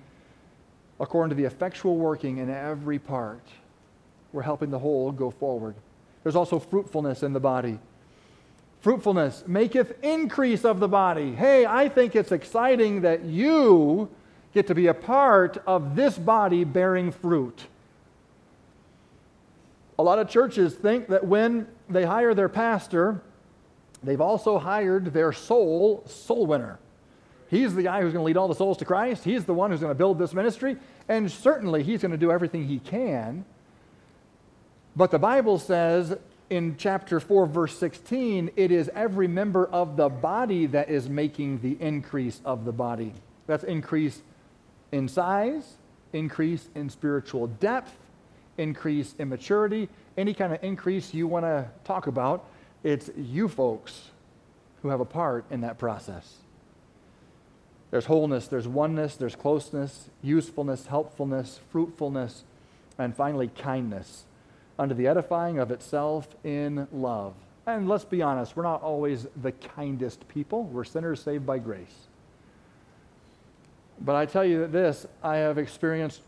[1.00, 3.46] according to the effectual working in every part.
[4.32, 5.76] We're helping the whole go forward.
[6.22, 7.78] There's also fruitfulness in the body.
[8.80, 11.34] Fruitfulness maketh increase of the body.
[11.34, 14.10] Hey, I think it's exciting that you
[14.54, 17.66] get to be a part of this body bearing fruit.
[19.98, 23.20] A lot of churches think that when they hire their pastor,
[24.02, 26.78] they've also hired their soul soul winner.
[27.48, 29.24] He's the guy who's going to lead all the souls to Christ.
[29.24, 30.76] He's the one who's going to build this ministry.
[31.08, 33.44] And certainly he's going to do everything he can.
[34.96, 36.16] But the Bible says
[36.50, 41.60] in chapter 4, verse 16, it is every member of the body that is making
[41.60, 43.12] the increase of the body.
[43.46, 44.22] That's increase
[44.94, 45.74] in size,
[46.12, 47.92] increase in spiritual depth,
[48.58, 52.44] increase in maturity, any kind of increase you want to talk about.
[52.84, 54.10] It's you folks
[54.82, 56.36] who have a part in that process.
[57.90, 62.44] There's wholeness, there's oneness, there's closeness, usefulness, helpfulness, fruitfulness,
[62.96, 64.24] and finally, kindness,
[64.78, 67.34] under the edifying of itself in love.
[67.66, 70.64] And let's be honest, we're not always the kindest people.
[70.64, 72.06] We're sinners saved by grace.
[74.00, 76.20] But I tell you that this I have experienced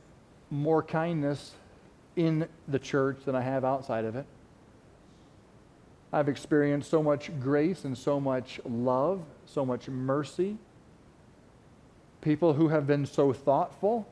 [0.51, 1.53] more kindness
[2.15, 4.25] in the church than I have outside of it.
[6.13, 10.57] I've experienced so much grace and so much love, so much mercy.
[12.21, 14.07] People who have been so thoughtful,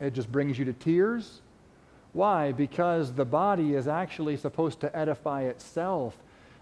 [0.00, 1.42] it just brings you to tears.
[2.12, 2.52] Why?
[2.52, 6.16] Because the body is actually supposed to edify itself.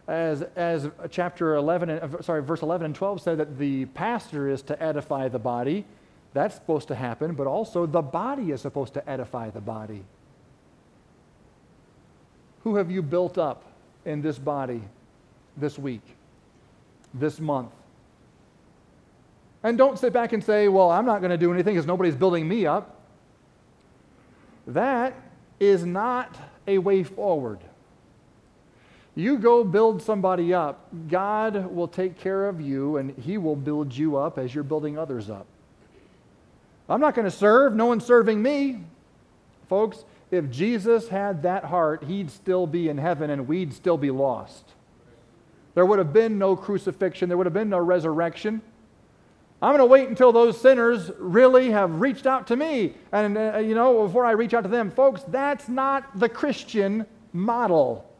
[0.08, 4.62] As, as chapter 11, uh, sorry, verse 11 and 12 said that the pastor is
[4.62, 5.84] to edify the body.
[6.34, 10.02] That's supposed to happen, but also the body is supposed to edify the body.
[12.64, 13.64] Who have you built up
[14.04, 14.82] in this body
[15.56, 16.02] this week,
[17.14, 17.70] this month?
[19.62, 22.16] And don't sit back and say, well, I'm not going to do anything because nobody's
[22.16, 23.00] building me up.
[24.66, 25.14] That
[25.60, 26.36] is not
[26.66, 27.60] a way forward.
[29.14, 33.94] You go build somebody up, God will take care of you and He will build
[33.94, 35.46] you up as you're building others up.
[36.88, 38.80] I'm not going to serve, no one's serving me.
[39.68, 44.10] Folks, if Jesus had that heart, He'd still be in heaven and we'd still be
[44.10, 44.64] lost.
[45.74, 48.62] There would have been no crucifixion, there would have been no resurrection.
[49.60, 52.94] I'm going to wait until those sinners really have reached out to me.
[53.12, 57.06] And, uh, you know, before I reach out to them, folks, that's not the Christian
[57.32, 58.11] model.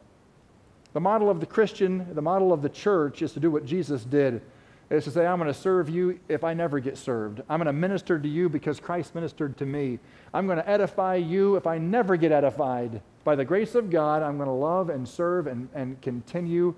[0.93, 4.03] The model of the Christian, the model of the church is to do what Jesus
[4.03, 4.41] did.
[4.89, 7.41] Is to say, I'm going to serve you if I never get served.
[7.49, 9.97] I'm going to minister to you because Christ ministered to me.
[10.33, 13.01] I'm going to edify you if I never get edified.
[13.23, 16.75] By the grace of God, I'm going to love and serve and, and continue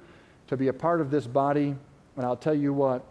[0.48, 1.76] to be a part of this body.
[2.16, 3.04] And I'll tell you what,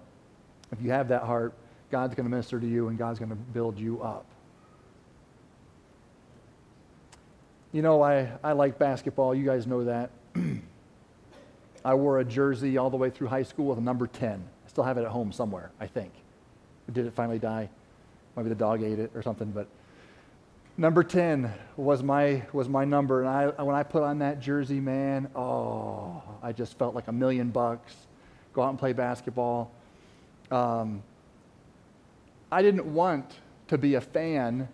[0.73, 1.53] if you have that heart,
[1.91, 4.25] God's going to minister to you and God's going to build you up.
[7.73, 9.35] You know, I, I like basketball.
[9.35, 10.11] You guys know that.
[11.85, 14.33] I wore a jersey all the way through high school with a number 10.
[14.33, 16.13] I still have it at home somewhere, I think.
[16.93, 17.69] Did it finally die?
[18.37, 19.69] Maybe the dog ate it or something, but
[20.77, 23.21] number 10 was my, was my number.
[23.21, 27.13] And I, when I put on that jersey, man, oh, I just felt like a
[27.13, 27.95] million bucks.
[28.55, 29.71] Go out and play basketball.
[30.51, 31.03] Um,
[32.51, 33.35] I didn't want
[33.69, 34.69] to be a fan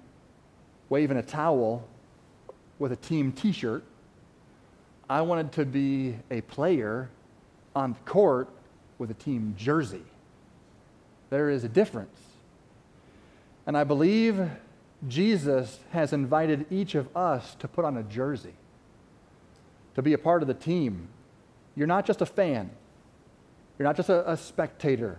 [0.88, 1.86] waving a towel
[2.78, 3.84] with a team t shirt.
[5.10, 7.10] I wanted to be a player
[7.74, 8.48] on the court
[8.96, 10.04] with a team jersey.
[11.30, 12.16] There is a difference.
[13.66, 14.48] And I believe
[15.08, 18.54] Jesus has invited each of us to put on a jersey,
[19.96, 21.08] to be a part of the team.
[21.74, 22.70] You're not just a fan,
[23.78, 25.18] you're not just a, a spectator,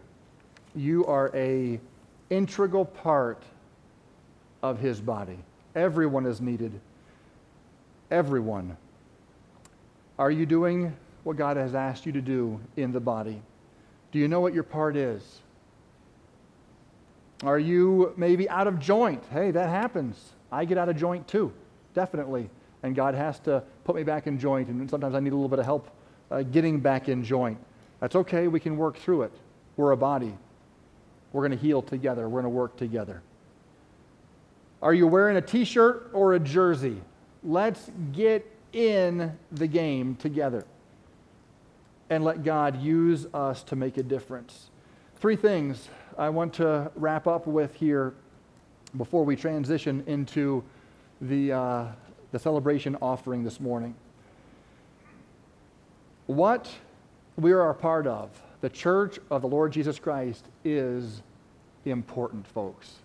[0.73, 1.81] you are a
[2.29, 3.43] integral part
[4.63, 5.39] of his body.
[5.75, 6.79] Everyone is needed.
[8.09, 8.77] Everyone.
[10.21, 13.41] Are you doing what God has asked you to do in the body?
[14.11, 15.39] Do you know what your part is?
[17.43, 19.23] Are you maybe out of joint?
[19.33, 20.33] Hey, that happens.
[20.51, 21.51] I get out of joint too,
[21.95, 22.51] definitely.
[22.83, 25.49] And God has to put me back in joint, and sometimes I need a little
[25.49, 25.89] bit of help
[26.29, 27.57] uh, getting back in joint.
[27.99, 28.47] That's okay.
[28.47, 29.31] We can work through it.
[29.75, 30.37] We're a body.
[31.33, 32.29] We're going to heal together.
[32.29, 33.23] We're going to work together.
[34.83, 37.01] Are you wearing a t shirt or a jersey?
[37.43, 40.65] Let's get in the game together
[42.09, 44.69] and let God use us to make a difference.
[45.15, 48.13] Three things I want to wrap up with here
[48.97, 50.63] before we transition into
[51.21, 51.85] the, uh,
[52.31, 53.95] the celebration offering this morning.
[56.27, 56.69] What
[57.37, 58.29] we are a part of
[58.61, 61.23] the church of the Lord Jesus Christ is
[61.85, 62.95] important, folks.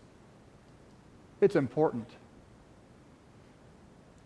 [1.41, 2.09] It's important.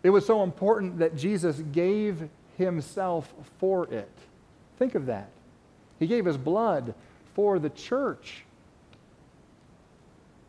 [0.03, 2.27] It was so important that Jesus gave
[2.57, 4.11] himself for it.
[4.77, 5.29] Think of that.
[5.99, 6.95] He gave his blood
[7.35, 8.43] for the church.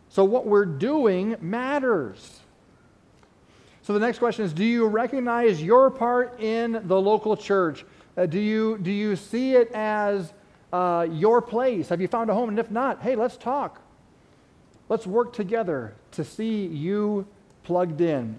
[0.09, 2.41] So, what we're doing matters.
[3.83, 7.85] So, the next question is Do you recognize your part in the local church?
[8.17, 10.33] Uh, do, you, do you see it as
[10.73, 11.89] uh, your place?
[11.89, 12.51] Have you found a home?
[12.51, 13.81] And if not, hey, let's talk.
[14.89, 17.27] Let's work together to see you
[17.65, 18.39] plugged in.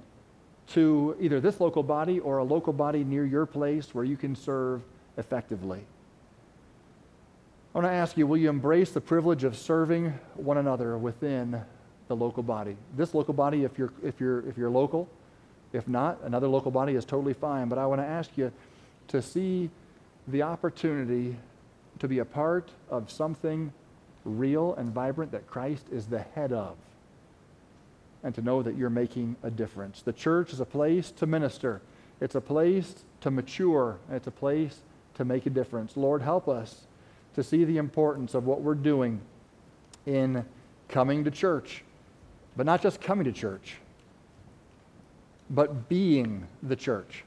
[0.70, 4.36] To either this local body or a local body near your place where you can
[4.36, 4.82] serve
[5.18, 5.82] effectively.
[7.74, 11.60] I want to ask you will you embrace the privilege of serving one another within
[12.08, 12.78] the local body?
[12.96, 15.10] This local body, if you're, if you're, if you're local,
[15.74, 17.68] if not, another local body is totally fine.
[17.68, 18.52] But I want to ask you
[19.10, 19.70] to see
[20.28, 21.36] the opportunity
[22.00, 23.74] to be a part of something
[24.24, 26.76] real and vibrant that Christ is the head of
[28.24, 30.02] and to know that you're making a difference.
[30.02, 31.82] The church is a place to minister,
[32.22, 34.80] it's a place to mature, it's a place
[35.16, 35.98] to make a difference.
[35.98, 36.88] Lord, help us
[37.36, 39.22] to see the importance of what we're doing
[40.06, 40.46] in
[40.88, 41.84] coming to church,
[42.56, 43.78] but not just coming to church,
[45.50, 47.24] but being the church.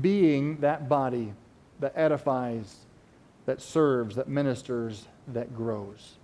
[0.00, 1.32] Being that body
[1.80, 2.76] that edifies,
[3.46, 6.16] that serves, that ministers, that grows.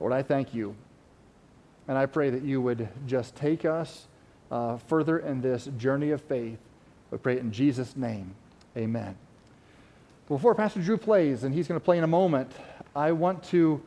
[0.00, 0.74] Lord, I thank you
[1.88, 4.06] and I pray that you would just take us
[4.50, 6.58] uh, further in this journey of faith.
[7.10, 8.34] We pray in Jesus' name.
[8.76, 9.16] Amen.
[10.28, 12.50] Before Pastor Drew plays, and he's going to play in a moment,
[12.94, 13.80] I want to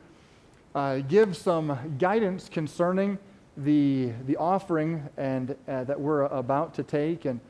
[0.73, 3.17] uh, give some guidance concerning
[3.57, 7.25] the, the offering and, uh, that we're about to take.
[7.25, 7.41] And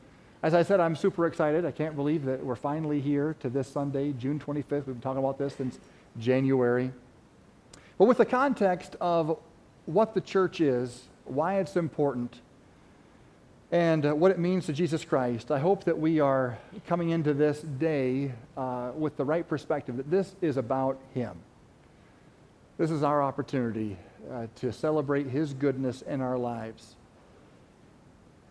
[0.42, 1.64] as I said, I'm super excited.
[1.64, 4.70] I can't believe that we're finally here to this Sunday, June 25th.
[4.70, 5.78] We've been talking about this since
[6.18, 6.90] January.
[7.98, 9.38] But with the context of
[9.90, 12.40] what the church is, why it's important,
[13.72, 15.50] and uh, what it means to Jesus Christ.
[15.50, 20.10] I hope that we are coming into this day uh, with the right perspective that
[20.10, 21.36] this is about Him.
[22.78, 23.96] This is our opportunity
[24.32, 26.94] uh, to celebrate His goodness in our lives.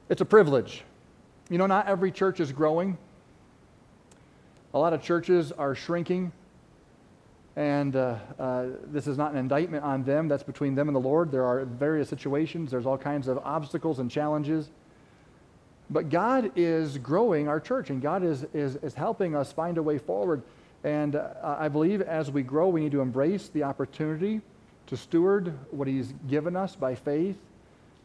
[0.09, 0.83] It's a privilege.
[1.49, 2.97] You know, not every church is growing.
[4.73, 6.31] A lot of churches are shrinking.
[7.59, 10.29] And uh, uh, this is not an indictment on them.
[10.29, 11.29] That's between them and the Lord.
[11.29, 14.69] There are various situations, there's all kinds of obstacles and challenges.
[15.89, 19.83] But God is growing our church, and God is, is, is helping us find a
[19.83, 20.41] way forward.
[20.85, 24.39] And uh, I believe as we grow, we need to embrace the opportunity
[24.87, 27.35] to steward what He's given us by faith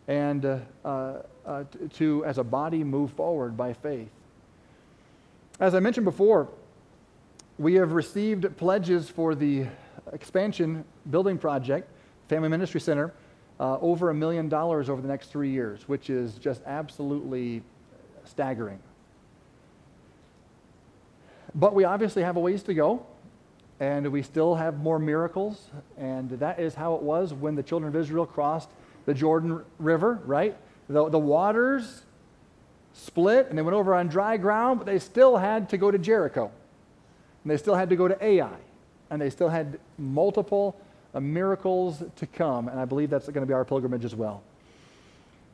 [0.09, 4.11] and uh, uh, uh to, as a body, move forward by faith.
[5.61, 6.49] As I mentioned before,
[7.59, 9.67] we have received pledges for the
[10.13, 11.89] expansion building project,
[12.29, 13.13] Family Ministry Center,
[13.61, 17.63] uh, over a million dollars over the next three years, which is just absolutely
[18.25, 18.79] staggering.
[21.55, 23.07] But we obviously have a ways to go,
[23.79, 27.95] and we still have more miracles, and that is how it was when the children
[27.95, 28.71] of Israel crossed
[29.07, 30.57] the Jordan River, right?
[30.89, 32.03] The, the waters
[32.93, 35.99] split, and they went over on dry ground, but they still had to go to
[35.99, 36.51] Jericho.
[37.45, 38.57] And they still had to go to Ai.
[39.11, 40.77] And they still had multiple
[41.15, 42.69] uh, miracles to come.
[42.69, 44.43] And I believe that's going to be our pilgrimage as well.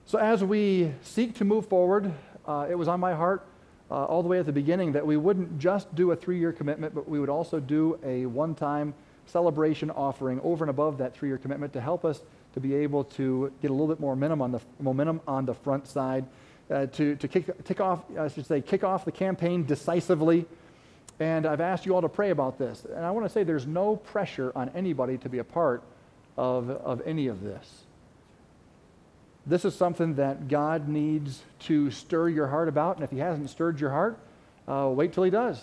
[0.07, 2.12] So as we seek to move forward,
[2.47, 3.45] uh, it was on my heart
[3.91, 6.53] uh, all the way at the beginning that we wouldn't just do a three year
[6.53, 8.95] commitment, but we would also do a one time
[9.26, 12.20] celebration offering over and above that three year commitment to help us
[12.55, 15.55] to be able to get a little bit more momentum on the, momentum on the
[15.55, 16.24] front side,
[16.70, 20.47] uh, to, to kick, kick off, I should say, kick off the campaign decisively
[21.21, 22.87] and I've asked you all to pray about this.
[22.87, 25.83] And I want to say there's no pressure on anybody to be a part
[26.39, 27.83] of, of any of this.
[29.47, 32.97] This is something that God needs to stir your heart about.
[32.97, 34.18] And if He hasn't stirred your heart,
[34.66, 35.62] uh, wait till He does.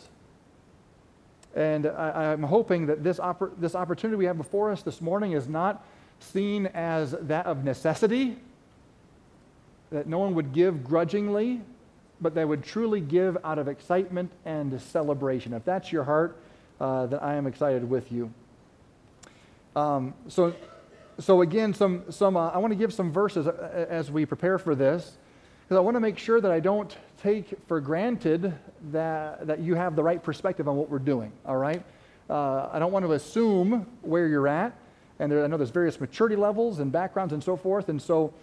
[1.55, 5.31] And I, am hoping that this, oppor- this opportunity we have before us this morning
[5.31, 5.83] is not
[6.19, 8.37] seen as that of necessity,
[9.89, 11.61] that no one would give grudgingly,
[12.19, 15.53] but they would truly give out of excitement and celebration.
[15.53, 16.37] If that's your heart,
[16.79, 18.31] uh, then I am excited with you.
[19.75, 20.55] Um, so,
[21.19, 24.57] so again, some, some, uh, I want to give some verses uh, as we prepare
[24.57, 25.17] for this,
[25.63, 28.53] because I want to make sure that I don't take for granted
[28.91, 31.83] that, that you have the right perspective on what we're doing, all right?
[32.29, 34.73] Uh, I don't want to assume where you're at,
[35.19, 38.33] and there, I know there's various maturity levels and backgrounds and so forth, and so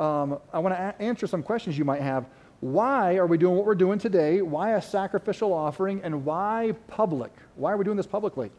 [0.00, 2.26] um, I want to a- answer some questions you might have
[2.60, 4.42] why are we doing what we're doing today?
[4.42, 6.02] Why a sacrificial offering?
[6.02, 7.32] And why public?
[7.54, 8.50] Why are we doing this publicly?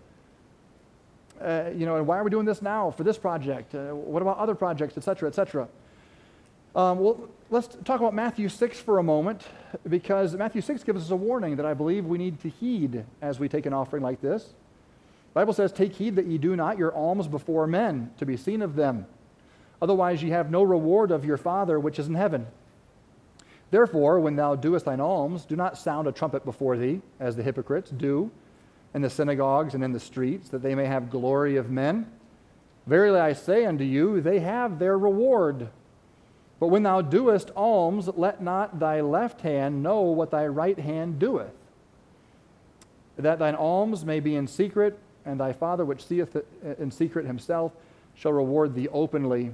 [1.42, 3.76] Uh, you know, and why are we doing this now for this project?
[3.76, 5.68] Uh, what about other projects, et cetera, et cetera?
[6.76, 9.44] Um, well, let's talk about Matthew 6 for a moment,
[9.88, 13.40] because Matthew 6 gives us a warning that I believe we need to heed as
[13.40, 14.44] we take an offering like this.
[14.44, 18.38] The Bible says, Take heed that ye do not your alms before men, to be
[18.38, 19.08] seen of them.
[19.82, 22.48] Otherwise, ye have no reward of your Father which is in heaven.
[23.72, 27.44] Therefore, when thou doest thine alms, do not sound a trumpet before thee, as the
[27.44, 28.32] hypocrites do
[28.94, 32.12] in the synagogues and in the streets, that they may have glory of men.
[32.88, 35.70] Verily I say unto you, they have their reward.
[36.60, 41.20] But when thou doest alms, let not thy left hand know what thy right hand
[41.20, 41.54] doeth,
[43.18, 46.36] that thine alms may be in secret, and thy Father which seeth
[46.80, 47.72] in secret himself
[48.16, 49.52] shall reward thee openly.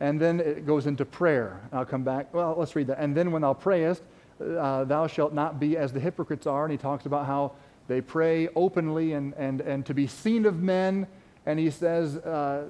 [0.00, 1.60] And then it goes into prayer.
[1.72, 2.32] I'll come back.
[2.32, 2.98] Well, let's read that.
[2.98, 4.02] And then when thou prayest,
[4.40, 6.64] uh, thou shalt not be as the hypocrites are.
[6.64, 7.52] And he talks about how
[7.86, 11.06] they pray openly and, and, and to be seen of men.
[11.44, 12.68] And he says, uh,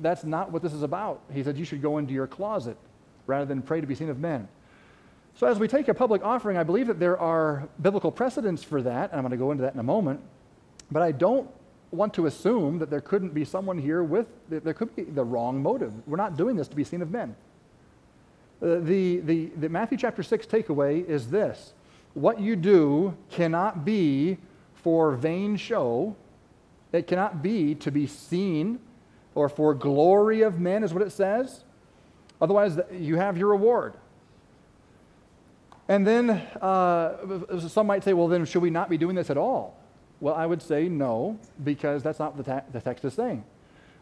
[0.00, 1.20] that's not what this is about.
[1.32, 2.76] He said, you should go into your closet
[3.26, 4.48] rather than pray to be seen of men.
[5.34, 8.82] So, as we take a public offering, I believe that there are biblical precedents for
[8.82, 10.20] that, and I'm going to go into that in a moment.
[10.90, 11.48] But I don't
[11.90, 15.62] want to assume that there couldn't be someone here with, there could be the wrong
[15.62, 15.92] motive.
[16.06, 17.34] We're not doing this to be seen of men.
[18.60, 21.72] Uh, the, the, the Matthew chapter 6 takeaway is this
[22.14, 24.38] what you do cannot be
[24.74, 26.16] for vain show,
[26.92, 28.80] it cannot be to be seen
[29.34, 31.64] or for glory of men, is what it says.
[32.40, 33.94] Otherwise, you have your reward.
[35.88, 39.36] And then uh, some might say, well, then should we not be doing this at
[39.36, 39.77] all?
[40.20, 43.44] Well, I would say no, because that's not what the, ta- the text is saying.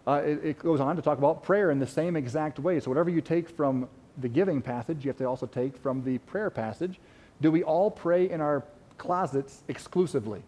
[0.07, 2.79] Uh, it, it, goes on to talk about prayer in the same exact way.
[2.81, 3.89] So, whatever you take from
[4.19, 7.01] the giving passage, you have to also take from the prayer passage.
[7.41, 8.65] Do we all pray in our
[8.99, 10.43] closets exclusively?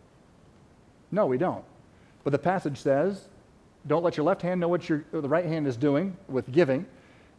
[1.10, 1.64] No, we don't.
[2.24, 3.28] But the passage says
[3.86, 6.86] don't let your left hand know what your, the right hand is doing with giving.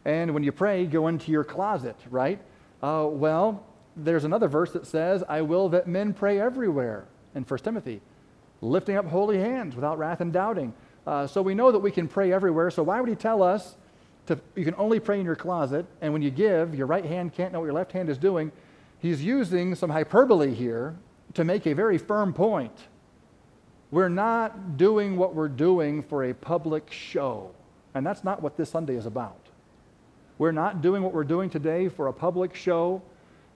[0.04, 2.40] And when you pray, go into your closet, right?
[2.82, 3.64] Uh, well,
[3.96, 8.00] there's another verse that says, I will that men pray everywhere in 1 Timothy,
[8.60, 10.72] lifting up holy hands without wrath and doubting.
[11.06, 12.70] Uh, so we know that we can pray everywhere.
[12.70, 13.76] So why would he tell us
[14.26, 17.32] to, you can only pray in your closet, and when you give, your right hand
[17.32, 18.52] can't know what your left hand is doing?
[18.98, 20.94] He's using some hyperbole here
[21.34, 22.76] to make a very firm point.
[23.90, 27.50] We're not doing what we're doing for a public show.
[27.94, 29.40] And that's not what this Sunday is about.
[30.38, 33.02] We're not doing what we're doing today for a public show,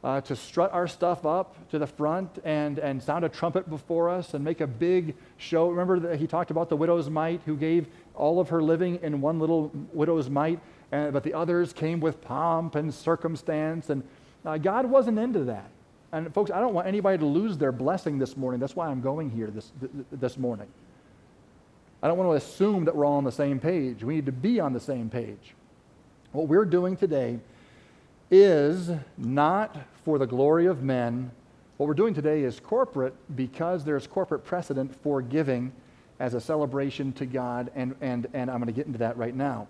[0.04, 4.10] uh, to strut our stuff up to the front and, and sound a trumpet before
[4.10, 5.70] us and make a big show.
[5.70, 9.22] Remember that he talked about the widow's mite who gave all of her living in
[9.22, 10.60] one little widow's mite,
[10.92, 13.88] and, but the others came with pomp and circumstance.
[13.88, 14.02] And
[14.44, 15.70] uh, God wasn't into that.
[16.12, 18.60] And folks, I don't want anybody to lose their blessing this morning.
[18.60, 19.72] That's why I'm going here this,
[20.12, 20.68] this morning.
[22.02, 24.04] I don't want to assume that we're all on the same page.
[24.04, 25.54] We need to be on the same page.
[26.32, 27.40] What we're doing today
[28.34, 31.30] is not for the glory of men.
[31.76, 35.72] What we're doing today is corporate because there's corporate precedent for giving
[36.18, 39.34] as a celebration to God, and, and, and I'm going to get into that right
[39.34, 39.68] now.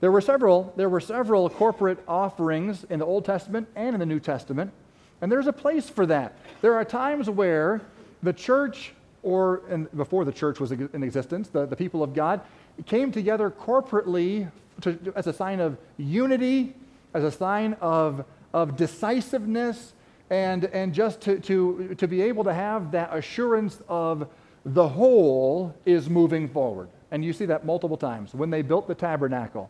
[0.00, 4.06] There were, several, there were several corporate offerings in the Old Testament and in the
[4.06, 4.72] New Testament.
[5.20, 6.36] And there's a place for that.
[6.60, 7.82] There are times where
[8.20, 9.58] the church, or
[9.96, 12.40] before the church was in existence, the, the people of God,
[12.84, 14.50] came together corporately
[14.80, 16.74] to, as a sign of unity,
[17.14, 19.94] as a sign of, of decisiveness,
[20.30, 24.28] and, and just to, to, to be able to have that assurance of
[24.64, 26.88] the whole is moving forward.
[27.10, 28.32] And you see that multiple times.
[28.32, 29.68] When they built the tabernacle,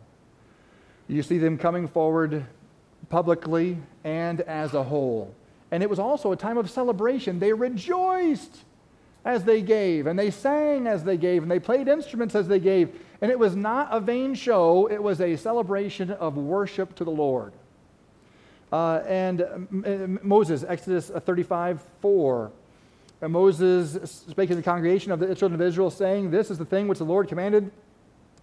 [1.07, 2.45] you see them coming forward
[3.09, 5.35] publicly and as a whole.
[5.71, 7.39] And it was also a time of celebration.
[7.39, 8.59] They rejoiced
[9.25, 12.59] as they gave, and they sang as they gave, and they played instruments as they
[12.59, 12.99] gave.
[13.23, 17.09] And it was not a vain show, it was a celebration of worship to the
[17.09, 17.53] Lord.
[18.69, 22.51] Uh, and Moses, Exodus 35 4.
[23.21, 26.65] And Moses spake to the congregation of the children of Israel, saying, This is the
[26.65, 27.71] thing which the Lord commanded,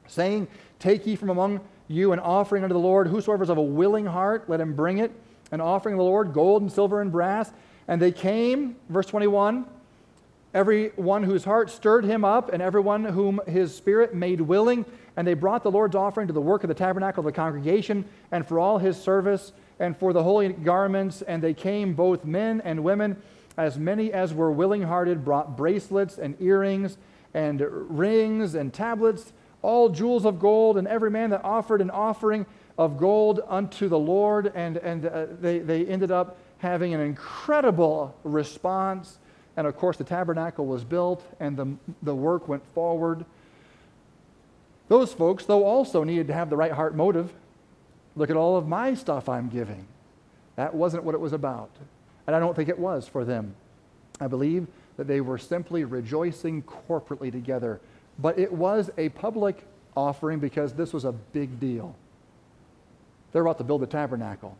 [0.07, 3.07] saying, Take ye from among you an offering unto the Lord.
[3.07, 5.12] Whosoever is of a willing heart, let him bring it
[5.53, 7.53] an offering of the Lord, gold and silver and brass.
[7.87, 9.66] And they came, verse 21,
[10.53, 14.84] every one whose heart stirred him up, and everyone whom his spirit made willing.
[15.16, 18.05] And they brought the Lord's offering to the work of the tabernacle of the congregation,
[18.30, 21.22] and for all his service, and for the holy garments.
[21.22, 23.16] And they came, both men and women,
[23.57, 26.96] as many as were willing hearted, brought bracelets and earrings,
[27.34, 29.32] and rings and tablets,
[29.62, 32.46] all jewels of gold, and every man that offered an offering
[32.78, 38.16] of gold unto the Lord, and, and uh, they, they ended up having an incredible
[38.24, 39.18] response.
[39.61, 43.26] And of course, the tabernacle was built and the, the work went forward.
[44.88, 47.30] Those folks, though, also needed to have the right heart motive.
[48.16, 49.84] Look at all of my stuff I'm giving.
[50.56, 51.68] That wasn't what it was about.
[52.26, 53.54] And I don't think it was for them.
[54.18, 57.80] I believe that they were simply rejoicing corporately together.
[58.18, 59.62] But it was a public
[59.94, 61.94] offering because this was a big deal.
[63.32, 64.56] They're about to build the tabernacle.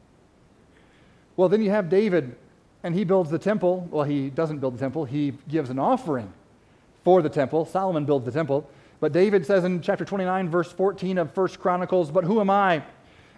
[1.39, 2.37] Well, then you have David,
[2.83, 3.87] and he builds the temple.
[3.91, 6.33] Well, he doesn't build the temple, he gives an offering
[7.05, 7.65] for the temple.
[7.65, 8.69] Solomon builds the temple.
[9.01, 12.83] But David says in chapter 29, verse 14 of First Chronicles, But who am I?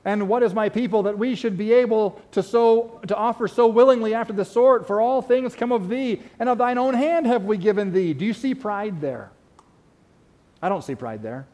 [0.04, 3.68] And what is my people that we should be able to so to offer so
[3.68, 4.86] willingly after the sort?
[4.86, 8.12] For all things come of thee, and of thine own hand have we given thee.
[8.12, 9.30] Do you see pride there?
[10.60, 11.46] I don't see pride there.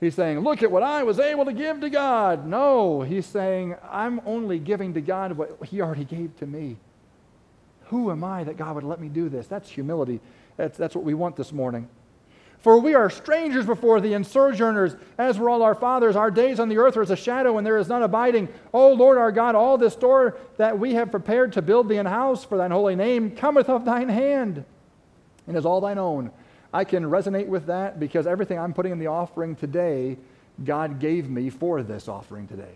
[0.00, 2.46] He's saying, Look at what I was able to give to God.
[2.46, 6.78] No, he's saying, I'm only giving to God what he already gave to me.
[7.92, 9.46] Who am I that God would let me do this?
[9.46, 10.18] That's humility.
[10.56, 11.90] That's, that's what we want this morning.
[12.60, 16.16] For we are strangers before thee and sojourners, as were all our fathers.
[16.16, 18.48] Our days on the earth are as a shadow, and there is none abiding.
[18.72, 22.06] O Lord our God, all this store that we have prepared to build thee an
[22.06, 24.64] house for thine holy name cometh of thine hand,
[25.46, 26.30] and is all thine own.
[26.72, 30.16] I can resonate with that because everything I'm putting in the offering today,
[30.64, 32.74] God gave me for this offering today.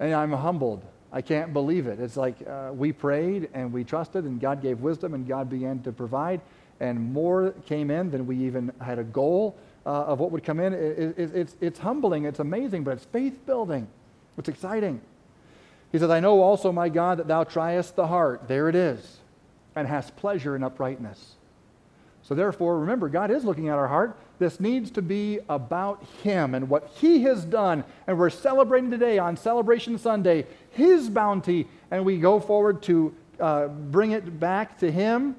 [0.00, 0.82] And I'm humbled.
[1.12, 2.00] I can't believe it.
[2.00, 5.82] It's like uh, we prayed and we trusted, and God gave wisdom, and God began
[5.82, 6.40] to provide
[6.80, 10.60] and more came in than we even had a goal uh, of what would come
[10.60, 10.72] in.
[10.72, 13.88] It, it, it's, it's humbling, it's amazing, but it's faith building.
[14.36, 15.00] It's exciting.
[15.90, 18.46] He says, I know also, my God, that thou triest the heart.
[18.46, 19.18] There it is.
[19.74, 21.34] And hast pleasure in uprightness.
[22.28, 24.14] So, therefore, remember, God is looking at our heart.
[24.38, 27.84] This needs to be about Him and what He has done.
[28.06, 31.66] And we're celebrating today on Celebration Sunday His bounty.
[31.90, 35.36] And we go forward to uh, bring it back to Him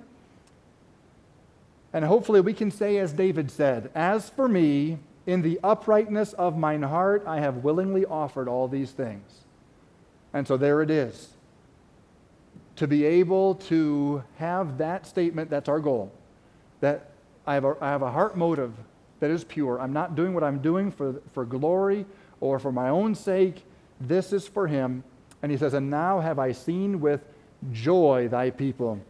[1.93, 6.57] and hopefully we can say, as David said, As for me, in the uprightness of
[6.57, 9.43] mine heart, I have willingly offered all these things.
[10.33, 11.29] And so there it is.
[12.77, 16.11] To be able to have that statement, that's our goal.
[16.81, 17.11] That
[17.45, 18.73] I have a, I have a heart motive
[19.19, 19.79] that is pure.
[19.79, 22.05] I'm not doing what I'm doing for, for glory
[22.39, 23.63] or for my own sake.
[23.99, 25.03] This is for Him.
[25.41, 27.21] And He says, And now have I seen with
[27.71, 29.01] joy thy people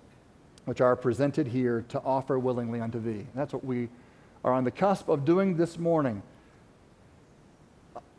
[0.70, 3.26] which are presented here to offer willingly unto thee.
[3.34, 3.90] That's what we
[4.44, 6.22] are on the cusp of doing this morning.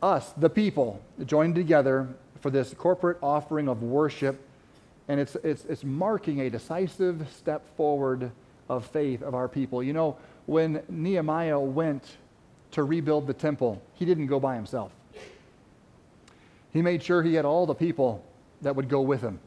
[0.01, 2.09] Us, the people, joined together
[2.41, 4.41] for this corporate offering of worship,
[5.07, 8.31] and it's, it's, it's marking a decisive step forward
[8.71, 9.83] of faith of our people.
[9.83, 12.17] You know, when Nehemiah went
[12.71, 14.93] to rebuild the temple, he didn't go by himself.
[16.71, 18.23] He made sure he had all the people
[18.61, 19.39] that would go with him.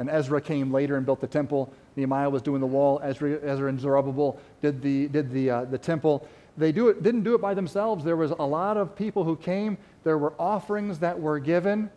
[0.00, 1.72] And Ezra came later and built the temple.
[1.94, 3.00] Nehemiah was doing the wall.
[3.02, 6.26] Ezra, Ezra and Zerubbabel did the, did the, uh, the temple.
[6.56, 8.04] They do it, didn't do it by themselves.
[8.04, 9.78] There was a lot of people who came.
[10.02, 11.90] There were offerings that were given.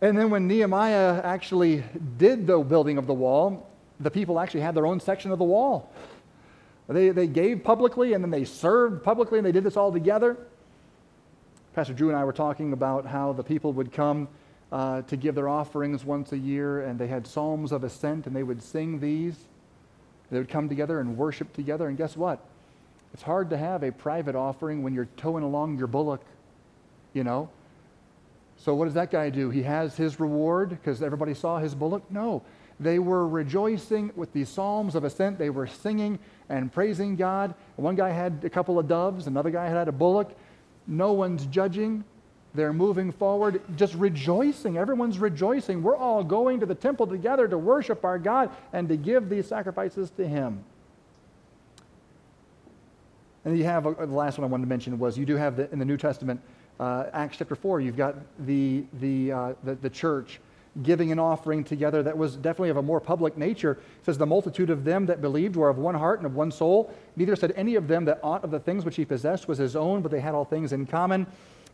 [0.00, 1.84] And then when Nehemiah actually
[2.16, 3.69] did the building of the wall,
[4.00, 5.92] the people actually had their own section of the wall.
[6.88, 10.36] They, they gave publicly and then they served publicly and they did this all together.
[11.72, 14.26] Pastor Drew and I were talking about how the people would come
[14.72, 18.34] uh, to give their offerings once a year, and they had psalms of ascent, and
[18.34, 19.36] they would sing these.
[20.30, 22.40] They would come together and worship together, and guess what?
[23.12, 26.20] It's hard to have a private offering when you're towing along your bullock,
[27.12, 27.48] you know?
[28.56, 29.50] So, what does that guy do?
[29.50, 32.08] He has his reward because everybody saw his bullock?
[32.10, 32.42] No.
[32.80, 35.38] They were rejoicing with these psalms of ascent.
[35.38, 36.18] They were singing
[36.48, 37.54] and praising God.
[37.76, 40.34] One guy had a couple of doves, another guy had a bullock.
[40.86, 42.04] No one's judging.
[42.54, 44.76] They're moving forward, just rejoicing.
[44.76, 45.82] Everyone's rejoicing.
[45.82, 49.46] We're all going to the temple together to worship our God and to give these
[49.46, 50.64] sacrifices to Him.
[53.44, 55.56] And you have uh, the last one I wanted to mention was you do have
[55.56, 56.40] the, in the New Testament,
[56.80, 58.16] uh, Acts chapter 4, you've got
[58.46, 60.40] the, the, uh, the, the church
[60.82, 63.72] giving an offering together that was definitely of a more public nature.
[63.72, 66.52] It says, The multitude of them that believed were of one heart and of one
[66.52, 66.94] soul.
[67.16, 69.74] Neither said any of them that aught of the things which he possessed was his
[69.74, 71.26] own, but they had all things in common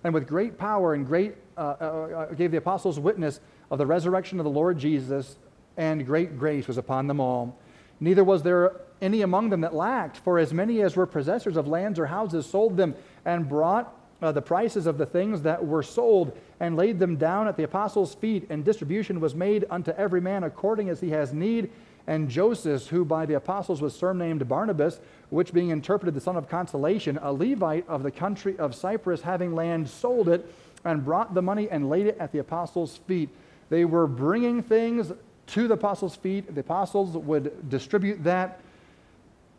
[0.05, 3.41] and with great power and great uh, uh, uh, gave the apostles witness
[3.71, 5.37] of the resurrection of the Lord Jesus,
[5.77, 7.59] and great grace was upon them all.
[7.99, 11.67] Neither was there any among them that lacked, for as many as were possessors of
[11.67, 12.95] lands or houses sold them
[13.25, 13.93] and brought
[14.23, 17.65] uh, the prices of the things that were sold and laid them down at the
[17.65, 21.71] apostles' feet, and distribution was made unto every man according as he has need.
[22.07, 25.01] And Joseph, who by the apostles was surnamed Barnabas,
[25.31, 29.55] which being interpreted the son of consolation, a Levite of the country of Cyprus, having
[29.55, 30.51] land, sold it
[30.85, 33.29] and brought the money and laid it at the apostles' feet.
[33.69, 35.13] They were bringing things
[35.49, 36.55] to the apostles' feet.
[36.55, 38.61] The apostles would distribute that,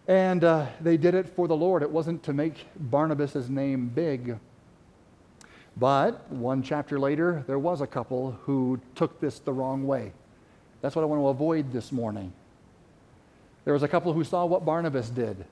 [0.08, 1.84] and uh, they did it for the Lord.
[1.84, 4.38] It wasn't to make Barnabas' name big.
[5.80, 10.12] But one chapter later, there was a couple who took this the wrong way.
[10.82, 12.34] That's what I want to avoid this morning.
[13.64, 15.46] There was a couple who saw what Barnabas did.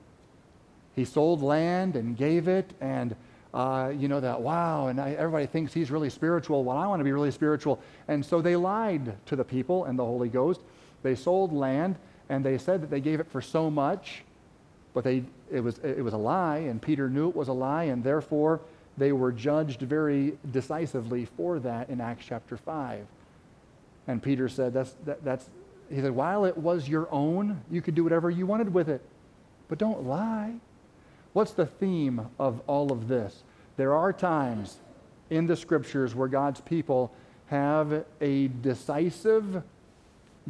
[0.94, 3.14] He sold land and gave it, and
[3.52, 6.64] uh, you know that wow, and I, everybody thinks he's really spiritual.
[6.64, 9.98] Well, I want to be really spiritual, and so they lied to the people and
[9.98, 10.60] the Holy Ghost.
[11.02, 11.96] They sold land,
[12.28, 14.24] and they said that they gave it for so much,
[14.94, 15.22] but they
[15.52, 18.60] it was it was a lie, and Peter knew it was a lie, and therefore
[18.98, 23.06] they were judged very decisively for that in Acts chapter 5.
[24.06, 25.50] And Peter said, that's, that, that's,
[25.90, 29.02] he said, while it was your own, you could do whatever you wanted with it.
[29.68, 30.54] But don't lie.
[31.32, 33.42] What's the theme of all of this?
[33.76, 34.78] There are times
[35.28, 37.12] in the scriptures where God's people
[37.48, 39.62] have a decisive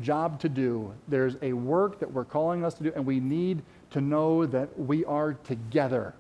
[0.01, 0.95] job to do.
[1.09, 4.79] There's a work that we're calling us to do, and we need to know that
[4.79, 6.15] we are together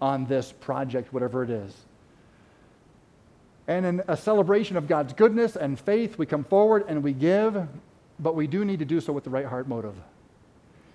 [0.00, 1.74] on this project, whatever it is.
[3.66, 7.68] And in a celebration of God's goodness and faith, we come forward and we give,
[8.18, 9.94] but we do need to do so with the right heart motive.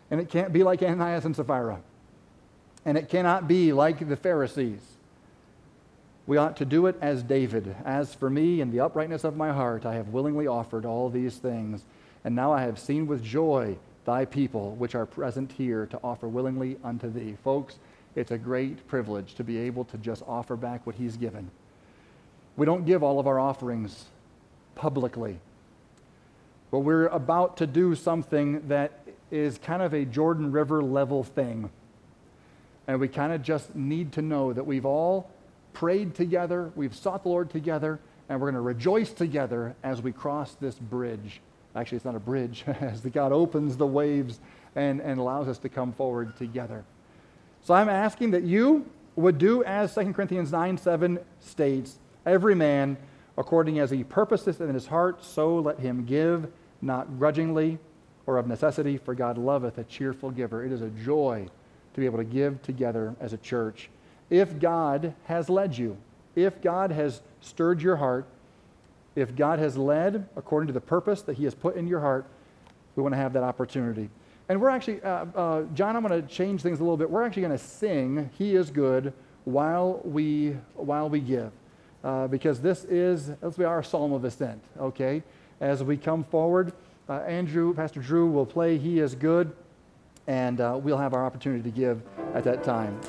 [0.10, 1.80] And it can't be like Ananias and Sapphira.
[2.86, 4.82] And it cannot be like the Pharisees.
[6.26, 7.76] We ought to do it as David.
[7.86, 11.38] As for me in the uprightness of my heart, I have willingly offered all these
[11.38, 11.84] things.
[12.24, 16.28] And now I have seen with joy thy people, which are present here, to offer
[16.28, 17.36] willingly unto thee.
[17.44, 17.78] Folks,
[18.16, 21.50] it's a great privilege to be able to just offer back what he's given.
[22.56, 24.06] We don't give all of our offerings
[24.76, 25.40] publicly,
[26.72, 29.00] but we're about to do something that
[29.32, 31.70] is kind of a Jordan River level thing.
[32.88, 35.30] And we kind of just need to know that we've all
[35.74, 38.00] prayed together, we've sought the Lord together,
[38.30, 41.42] and we're going to rejoice together as we cross this bridge.
[41.76, 44.40] Actually, it's not a bridge, as God opens the waves
[44.76, 46.84] and, and allows us to come forward together.
[47.64, 48.86] So I'm asking that you
[49.16, 52.98] would do as 2 Corinthians 9 7 states every man
[53.38, 56.48] according as he purposeth in his heart, so let him give,
[56.82, 57.80] not grudgingly
[58.28, 60.64] or of necessity, for God loveth a cheerful giver.
[60.64, 61.48] It is a joy
[61.94, 63.90] to be able to give together as a church
[64.30, 65.96] if God has led you,
[66.36, 68.26] if God has stirred your heart,
[69.16, 72.26] if God has led according to the purpose that He has put in your heart,
[72.96, 74.10] we want to have that opportunity.
[74.50, 77.10] And we're actually, uh, uh, John, I'm going to change things a little bit.
[77.10, 79.14] We're actually going to sing "He is Good"
[79.46, 81.52] while we while we give,
[82.04, 84.62] uh, because this is will be our psalm of ascent.
[84.80, 85.24] Okay,
[85.62, 86.74] as we come forward,
[87.08, 89.56] uh, Andrew, Pastor Drew will play "He is Good,"
[90.28, 92.02] and uh, we'll have our opportunity to give
[92.34, 93.00] at that time.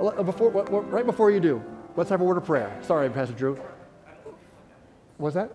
[0.00, 1.62] Uh, before, right before you do,
[1.96, 2.74] let's have a word of prayer.
[2.82, 3.60] Sorry, Pastor Drew.
[5.18, 5.52] Was that?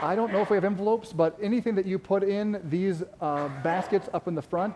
[0.00, 3.48] I don't know if we have envelopes, but anything that you put in these uh,
[3.62, 4.74] baskets up in the front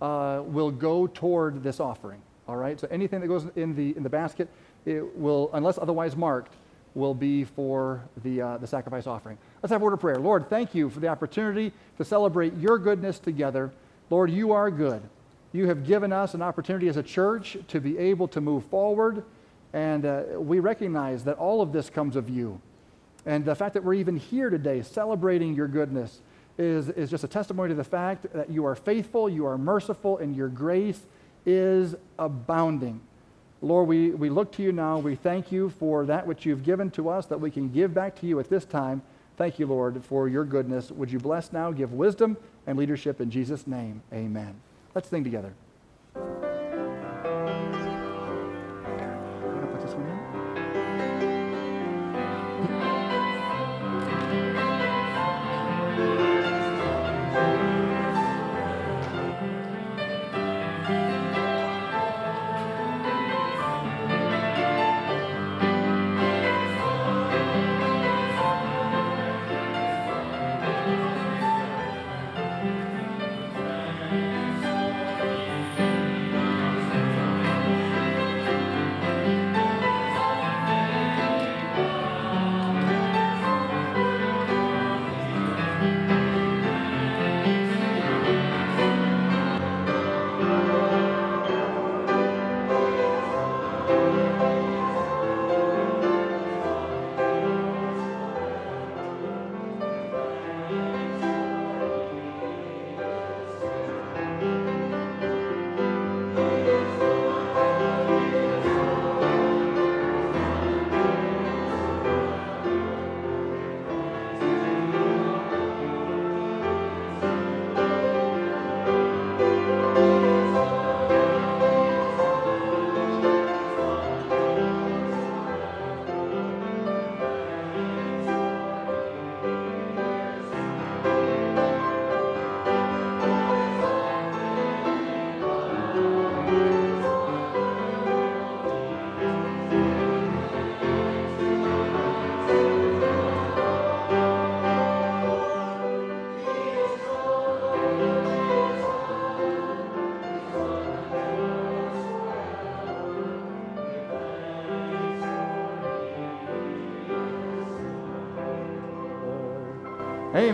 [0.00, 2.20] uh, will go toward this offering.
[2.48, 2.78] All right.
[2.78, 4.48] So anything that goes in the in the basket,
[4.84, 6.54] it will, unless otherwise marked,
[6.94, 9.38] will be for the uh, the sacrifice offering.
[9.62, 10.18] Let's have a word of prayer.
[10.18, 13.72] Lord, thank you for the opportunity to celebrate your goodness together.
[14.10, 15.02] Lord, you are good.
[15.52, 19.24] You have given us an opportunity as a church to be able to move forward,
[19.72, 22.60] and uh, we recognize that all of this comes of you.
[23.26, 26.20] And the fact that we're even here today celebrating your goodness
[26.58, 30.18] is, is just a testimony to the fact that you are faithful, you are merciful,
[30.18, 31.00] and your grace
[31.44, 33.00] is abounding.
[33.60, 34.98] Lord, we, we look to you now.
[34.98, 38.18] We thank you for that which you've given to us that we can give back
[38.20, 39.02] to you at this time.
[39.36, 40.90] Thank you, Lord, for your goodness.
[40.90, 44.02] Would you bless now, give wisdom and leadership in Jesus' name?
[44.12, 44.54] Amen.
[44.94, 45.52] Let's sing together.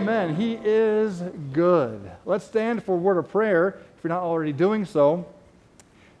[0.03, 0.35] Amen.
[0.35, 1.23] He is
[1.53, 2.11] good.
[2.25, 5.25] Let's stand for a word of prayer if you're not already doing so.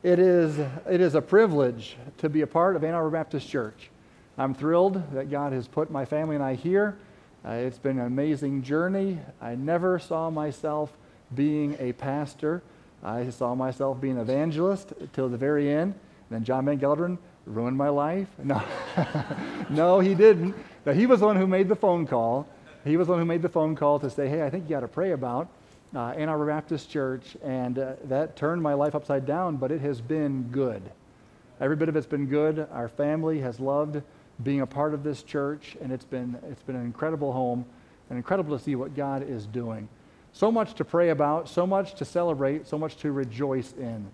[0.03, 0.57] It is,
[0.89, 3.89] it is a privilege to be a part of Ann Arbor Baptist Church.
[4.37, 6.97] I'm thrilled that God has put my family and I here.
[7.45, 9.19] Uh, it's been an amazing journey.
[9.41, 10.93] I never saw myself
[11.35, 12.63] being a pastor.
[13.03, 15.93] I saw myself being an evangelist till the very end.
[16.29, 18.29] Then John Van Gelderen ruined my life.
[18.41, 18.63] No,
[19.69, 20.55] no, he didn't.
[20.85, 22.47] But he was the one who made the phone call.
[22.83, 24.69] He was the one who made the phone call to say, hey, I think you
[24.69, 25.49] got to pray about
[25.95, 27.37] uh, Ann Arbor Baptist Church.
[27.43, 30.81] And uh, that turned my life upside down, but it has been good.
[31.61, 32.67] Every bit of it's been good.
[32.71, 34.01] Our family has loved
[34.43, 37.65] being a part of this church, and it's been, it's been an incredible home
[38.09, 39.87] and incredible to see what God is doing.
[40.33, 44.05] So much to pray about, so much to celebrate, so much to rejoice in.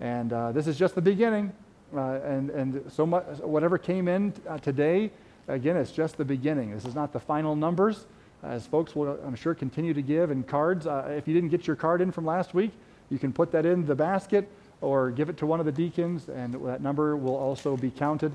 [0.00, 1.52] And uh, this is just the beginning.
[1.94, 5.10] Uh, and, and so much, whatever came in uh, today,
[5.48, 6.70] again, it's just the beginning.
[6.70, 8.06] This is not the final numbers.
[8.42, 10.30] As folks will, I'm sure, continue to give.
[10.30, 12.70] And cards, uh, if you didn't get your card in from last week,
[13.10, 14.48] you can put that in the basket
[14.80, 18.34] or give it to one of the deacons, and that number will also be counted.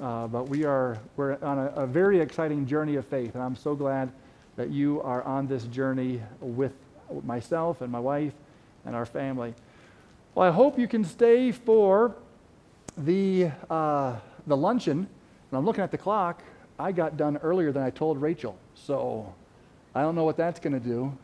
[0.00, 3.56] Uh, but we are we're on a, a, very exciting journey of faith, and I'm
[3.56, 4.12] so glad
[4.56, 6.72] that you are on this journey with
[7.24, 8.34] myself and my wife
[8.84, 9.54] and our family.
[10.34, 12.14] Well, I hope you can stay for
[12.98, 15.08] the uh, the luncheon.
[15.50, 16.42] And I'm looking at the clock.
[16.78, 19.32] I got done earlier than I told Rachel, so
[19.94, 21.16] I don't know what that's going to do,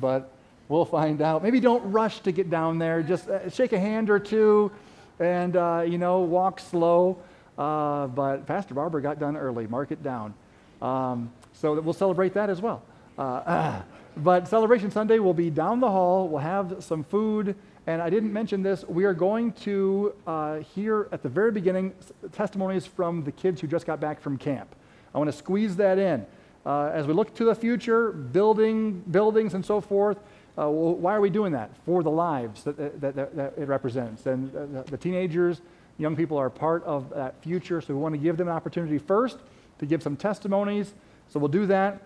[0.00, 0.30] but
[0.68, 1.42] we'll find out.
[1.42, 3.02] Maybe don't rush to get down there.
[3.02, 4.70] Just uh, shake a hand or two,
[5.18, 7.18] and uh, you know, walk slow.
[7.58, 9.66] Uh, but Pastor Barber got done early.
[9.66, 10.34] Mark it down.
[10.80, 12.82] Um, so we'll celebrate that as well.
[13.18, 13.82] Uh,
[14.18, 16.28] but Celebration Sunday will be down the hall.
[16.28, 17.56] We'll have some food.
[17.86, 18.84] And I didn't mention this.
[18.84, 21.94] We are going to uh, hear at the very beginning
[22.30, 24.74] testimonies from the kids who just got back from camp.
[25.14, 26.24] I want to squeeze that in.
[26.64, 30.18] Uh, as we look to the future, building buildings and so forth,
[30.56, 31.70] uh, well, why are we doing that?
[31.84, 34.26] For the lives that, that, that, that it represents.
[34.26, 35.60] And the, the teenagers,
[35.98, 38.98] Young people are part of that future, so we want to give them an opportunity
[38.98, 39.38] first
[39.78, 40.94] to give some testimonies.
[41.28, 42.02] So we'll do that,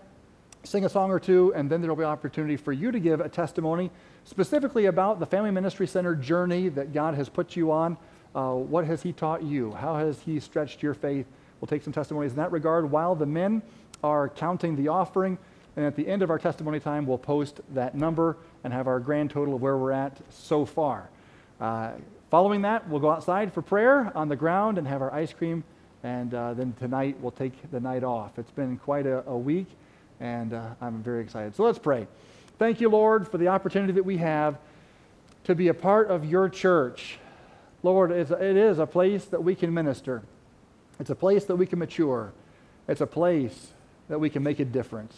[0.67, 3.19] sing a song or two, and then there will be opportunity for you to give
[3.19, 3.89] a testimony
[4.23, 7.97] specifically about the Family Ministry Center journey that God has put you on.
[8.35, 9.71] Uh, what has He taught you?
[9.71, 11.25] How has He stretched your faith?
[11.59, 13.61] We'll take some testimonies in that regard while the men
[14.03, 15.37] are counting the offering.
[15.75, 18.99] And at the end of our testimony time, we'll post that number and have our
[18.99, 21.09] grand total of where we're at so far.
[21.59, 21.91] Uh,
[22.29, 25.63] Following that, we'll go outside for prayer on the ground and have our ice cream.
[26.03, 28.37] And uh, then tonight, we'll take the night off.
[28.37, 29.67] It's been quite a, a week,
[30.19, 31.55] and uh, I'm very excited.
[31.55, 32.07] So let's pray.
[32.57, 34.57] Thank you, Lord, for the opportunity that we have
[35.43, 37.19] to be a part of your church.
[37.83, 40.23] Lord, it is a place that we can minister,
[40.99, 42.33] it's a place that we can mature,
[42.87, 43.67] it's a place
[44.09, 45.15] that we can make a difference.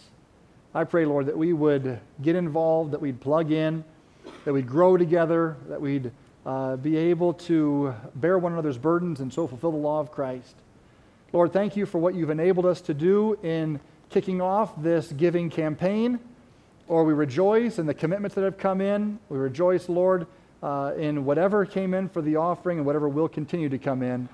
[0.73, 3.83] I pray, Lord, that we would get involved, that we'd plug in,
[4.45, 6.11] that we'd grow together, that we'd
[6.45, 10.55] uh, be able to bear one another's burdens and so fulfill the law of Christ.
[11.33, 13.79] Lord, thank you for what you've enabled us to do in
[14.09, 16.19] kicking off this giving campaign.
[16.87, 19.19] Or we rejoice in the commitments that have come in.
[19.29, 20.25] We rejoice, Lord,
[20.63, 24.27] uh, in whatever came in for the offering and whatever will continue to come in.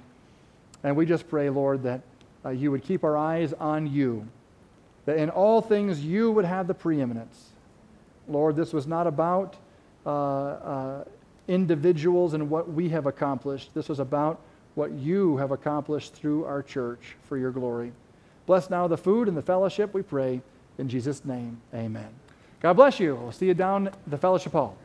[0.83, 2.01] And we just pray, Lord, that
[2.45, 4.27] uh, you would keep our eyes on you,
[5.05, 7.49] that in all things you would have the preeminence.
[8.27, 9.55] Lord, this was not about
[10.05, 11.03] uh, uh
[11.47, 13.69] individuals and what we have accomplished.
[13.73, 14.39] This was about
[14.73, 17.91] what you have accomplished through our church for your glory.
[18.45, 20.41] Bless now the food and the fellowship, we pray.
[20.77, 22.09] In Jesus' name, amen.
[22.59, 23.15] God bless you.
[23.15, 24.77] We'll see you down the fellowship hall.